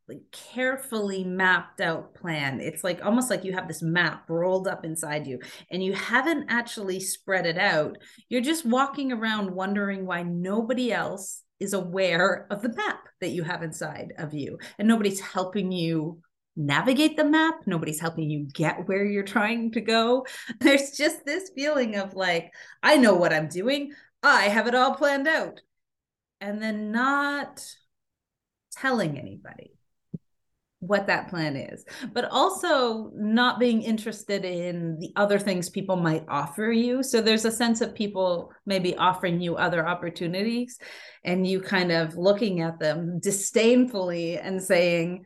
like 0.10 0.20
carefully 0.34 1.24
mapped 1.24 1.80
out 1.80 2.14
plan. 2.14 2.60
It's 2.60 2.84
like 2.84 3.06
almost 3.06 3.30
like 3.30 3.46
you 3.46 3.54
have 3.54 3.70
this 3.70 3.82
map 3.82 4.30
rolled 4.30 4.68
up 4.68 4.84
inside 4.84 5.26
you 5.26 5.40
and 5.72 5.82
you 5.82 5.94
haven't 5.94 6.50
actually 6.50 7.00
spread 7.00 7.46
it 7.46 7.58
out. 7.58 7.98
You're 8.28 8.42
just 8.42 8.66
walking 8.66 9.14
around 9.14 9.50
wondering 9.50 10.06
why 10.06 10.24
nobody 10.24 10.92
else 10.92 11.44
is 11.62 11.72
aware 11.72 12.48
of 12.52 12.62
the 12.62 12.74
map 12.74 13.08
that 13.22 13.30
you 13.30 13.44
have 13.44 13.64
inside 13.64 14.12
of 14.18 14.34
you 14.34 14.60
and 14.78 14.86
nobody's 14.86 15.22
helping 15.22 15.72
you 15.72 16.20
navigate 16.58 17.16
the 17.16 17.24
map. 17.24 17.62
Nobody's 17.66 18.02
helping 18.02 18.30
you 18.30 18.46
get 18.54 18.90
where 18.90 19.06
you're 19.06 19.24
trying 19.24 19.72
to 19.72 19.80
go. 19.80 20.26
There's 20.60 20.92
just 20.98 21.24
this 21.24 21.50
feeling 21.56 21.96
of 21.96 22.14
like, 22.14 22.52
I 22.84 22.98
know 22.98 23.14
what 23.14 23.32
I'm 23.32 23.48
doing. 23.48 23.94
I 24.22 24.50
have 24.50 24.68
it 24.68 24.76
all 24.76 24.96
planned 24.96 25.30
out 25.30 25.62
and 26.42 26.62
then 26.62 26.92
not 26.92 27.64
telling 28.72 29.18
anybody 29.18 29.72
what 30.82 31.08
that 31.08 31.28
plan 31.30 31.58
is, 31.58 31.84
but 32.14 32.26
also 32.32 33.12
not 33.14 33.60
being 33.60 33.82
interested 33.82 34.46
in 34.46 34.98
the 35.00 35.12
other 35.18 35.38
things 35.38 35.70
people 35.70 35.98
might 35.98 36.24
offer 36.30 36.72
you. 36.72 37.04
So 37.04 37.22
there's 37.22 37.44
a 37.44 37.52
sense 37.52 37.82
of 37.82 37.94
people 37.94 38.54
maybe 38.66 38.96
offering 38.96 39.42
you 39.42 39.58
other 39.58 39.86
opportunities 39.86 40.80
and 41.26 41.46
you 41.46 41.60
kind 41.60 41.92
of 41.92 42.16
looking 42.16 42.62
at 42.62 42.80
them 42.80 43.20
disdainfully 43.20 44.38
and 44.38 44.64
saying, 44.64 45.26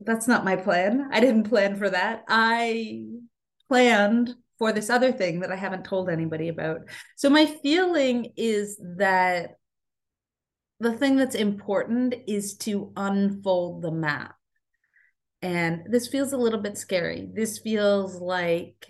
that's 0.00 0.28
not 0.28 0.44
my 0.44 0.56
plan. 0.56 1.08
I 1.12 1.20
didn't 1.20 1.48
plan 1.48 1.76
for 1.76 1.90
that. 1.90 2.24
I 2.28 3.04
planned 3.68 4.34
for 4.58 4.72
this 4.72 4.90
other 4.90 5.12
thing 5.12 5.40
that 5.40 5.52
I 5.52 5.56
haven't 5.56 5.84
told 5.84 6.08
anybody 6.08 6.48
about. 6.48 6.82
So 7.16 7.30
my 7.30 7.46
feeling 7.46 8.32
is 8.36 8.80
that 8.96 9.56
the 10.80 10.92
thing 10.92 11.16
that's 11.16 11.34
important 11.34 12.14
is 12.26 12.56
to 12.58 12.92
unfold 12.96 13.82
the 13.82 13.92
map. 13.92 14.34
And 15.42 15.82
this 15.90 16.08
feels 16.08 16.32
a 16.32 16.38
little 16.38 16.60
bit 16.60 16.76
scary. 16.76 17.28
This 17.32 17.58
feels 17.58 18.20
like 18.20 18.86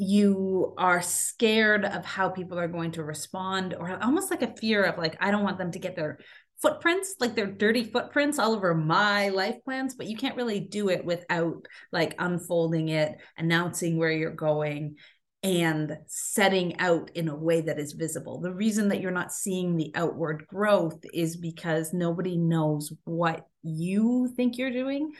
you 0.00 0.74
are 0.78 1.02
scared 1.02 1.84
of 1.84 2.04
how 2.04 2.28
people 2.28 2.56
are 2.56 2.68
going 2.68 2.92
to 2.92 3.02
respond 3.02 3.74
or 3.74 3.98
almost 4.00 4.30
like 4.30 4.42
a 4.42 4.54
fear 4.56 4.84
of 4.84 4.96
like 4.96 5.16
i 5.20 5.32
don't 5.32 5.42
want 5.42 5.58
them 5.58 5.72
to 5.72 5.80
get 5.80 5.96
their 5.96 6.20
footprints 6.60 7.14
like 7.20 7.34
they're 7.34 7.46
dirty 7.46 7.84
footprints 7.84 8.38
all 8.38 8.52
over 8.52 8.74
my 8.74 9.28
life 9.28 9.56
plans 9.64 9.94
but 9.94 10.06
you 10.06 10.16
can't 10.16 10.36
really 10.36 10.60
do 10.60 10.88
it 10.88 11.04
without 11.04 11.66
like 11.92 12.14
unfolding 12.18 12.88
it 12.88 13.16
announcing 13.36 13.96
where 13.96 14.10
you're 14.10 14.30
going 14.30 14.96
and 15.42 15.98
setting 16.06 16.78
out 16.80 17.10
in 17.14 17.28
a 17.28 17.36
way 17.36 17.60
that 17.60 17.78
is 17.78 17.92
visible. 17.92 18.40
The 18.40 18.52
reason 18.52 18.88
that 18.88 19.00
you're 19.00 19.10
not 19.10 19.32
seeing 19.32 19.76
the 19.76 19.92
outward 19.94 20.46
growth 20.48 21.04
is 21.14 21.36
because 21.36 21.92
nobody 21.92 22.36
knows 22.36 22.92
what 23.04 23.46
you 23.62 24.32
think 24.34 24.58
you're 24.58 24.72
doing. 24.72 25.12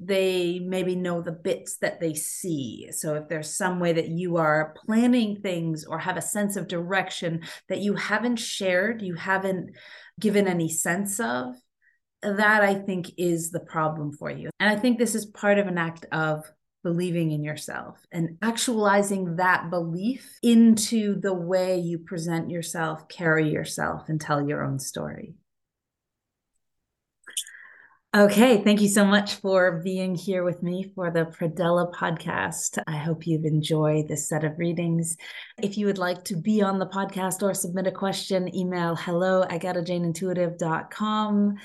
They 0.00 0.60
maybe 0.60 0.94
know 0.94 1.20
the 1.20 1.32
bits 1.32 1.78
that 1.78 2.00
they 2.00 2.14
see. 2.14 2.88
So, 2.92 3.14
if 3.16 3.28
there's 3.28 3.56
some 3.56 3.80
way 3.80 3.92
that 3.92 4.08
you 4.08 4.36
are 4.36 4.74
planning 4.86 5.40
things 5.42 5.84
or 5.84 5.98
have 5.98 6.16
a 6.16 6.22
sense 6.22 6.56
of 6.56 6.68
direction 6.68 7.42
that 7.68 7.80
you 7.80 7.94
haven't 7.94 8.36
shared, 8.36 9.02
you 9.02 9.14
haven't 9.14 9.76
given 10.18 10.48
any 10.48 10.68
sense 10.68 11.20
of, 11.20 11.54
that 12.22 12.62
I 12.62 12.74
think 12.74 13.12
is 13.16 13.50
the 13.50 13.60
problem 13.60 14.12
for 14.12 14.30
you. 14.30 14.50
And 14.58 14.68
I 14.68 14.76
think 14.80 14.98
this 14.98 15.14
is 15.14 15.26
part 15.26 15.58
of 15.58 15.66
an 15.66 15.78
act 15.78 16.04
of 16.10 16.44
believing 16.82 17.32
in 17.32 17.42
yourself 17.42 17.98
and 18.12 18.38
actualizing 18.40 19.36
that 19.36 19.68
belief 19.70 20.38
into 20.42 21.20
the 21.20 21.34
way 21.34 21.78
you 21.78 21.98
present 21.98 22.50
yourself, 22.50 23.08
carry 23.08 23.50
yourself, 23.50 24.08
and 24.08 24.20
tell 24.20 24.48
your 24.48 24.64
own 24.64 24.78
story. 24.78 25.34
Okay, 28.16 28.62
thank 28.64 28.80
you 28.80 28.88
so 28.88 29.04
much 29.04 29.34
for 29.34 29.82
being 29.84 30.14
here 30.14 30.42
with 30.42 30.62
me 30.62 30.90
for 30.94 31.10
the 31.10 31.26
Predella 31.26 31.92
podcast. 31.92 32.82
I 32.86 32.96
hope 32.96 33.26
you've 33.26 33.44
enjoyed 33.44 34.08
this 34.08 34.28
set 34.28 34.44
of 34.44 34.58
readings. 34.58 35.16
If 35.62 35.76
you 35.76 35.86
would 35.86 35.98
like 35.98 36.24
to 36.24 36.36
be 36.36 36.62
on 36.62 36.78
the 36.78 36.86
podcast 36.86 37.42
or 37.42 37.52
submit 37.52 37.86
a 37.86 37.92
question, 37.92 38.54
email 38.54 38.96
hello 38.96 39.42
at 39.42 39.60
gadajaneintuitive.com. 39.60 41.56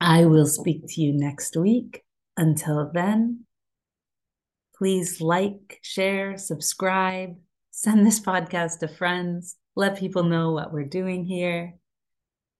I 0.00 0.24
will 0.24 0.46
speak 0.46 0.82
to 0.88 1.00
you 1.00 1.12
next 1.12 1.56
week. 1.56 2.02
Until 2.36 2.90
then, 2.92 3.46
Please 4.76 5.20
like, 5.20 5.78
share, 5.82 6.36
subscribe, 6.36 7.36
send 7.70 8.04
this 8.04 8.18
podcast 8.18 8.80
to 8.80 8.88
friends, 8.88 9.56
let 9.76 9.98
people 9.98 10.24
know 10.24 10.50
what 10.50 10.72
we're 10.72 10.84
doing 10.84 11.24
here. 11.24 11.74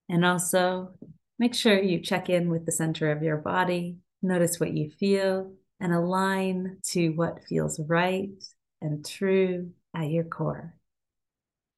And 0.09 0.25
also 0.25 0.91
make 1.39 1.55
sure 1.55 1.80
you 1.80 2.01
check 2.01 2.28
in 2.28 2.51
with 2.51 2.66
the 2.66 2.72
center 2.72 3.11
of 3.11 3.22
your 3.22 3.37
body, 3.37 3.99
notice 4.22 4.61
what 4.61 4.72
you 4.72 4.91
feel, 4.91 5.53
and 5.80 5.93
align 5.93 6.78
to 6.91 7.11
what 7.11 7.45
feels 7.49 7.80
right 7.80 8.30
and 8.80 9.05
true 9.05 9.70
at 9.95 10.11
your 10.11 10.24
core. 10.24 10.74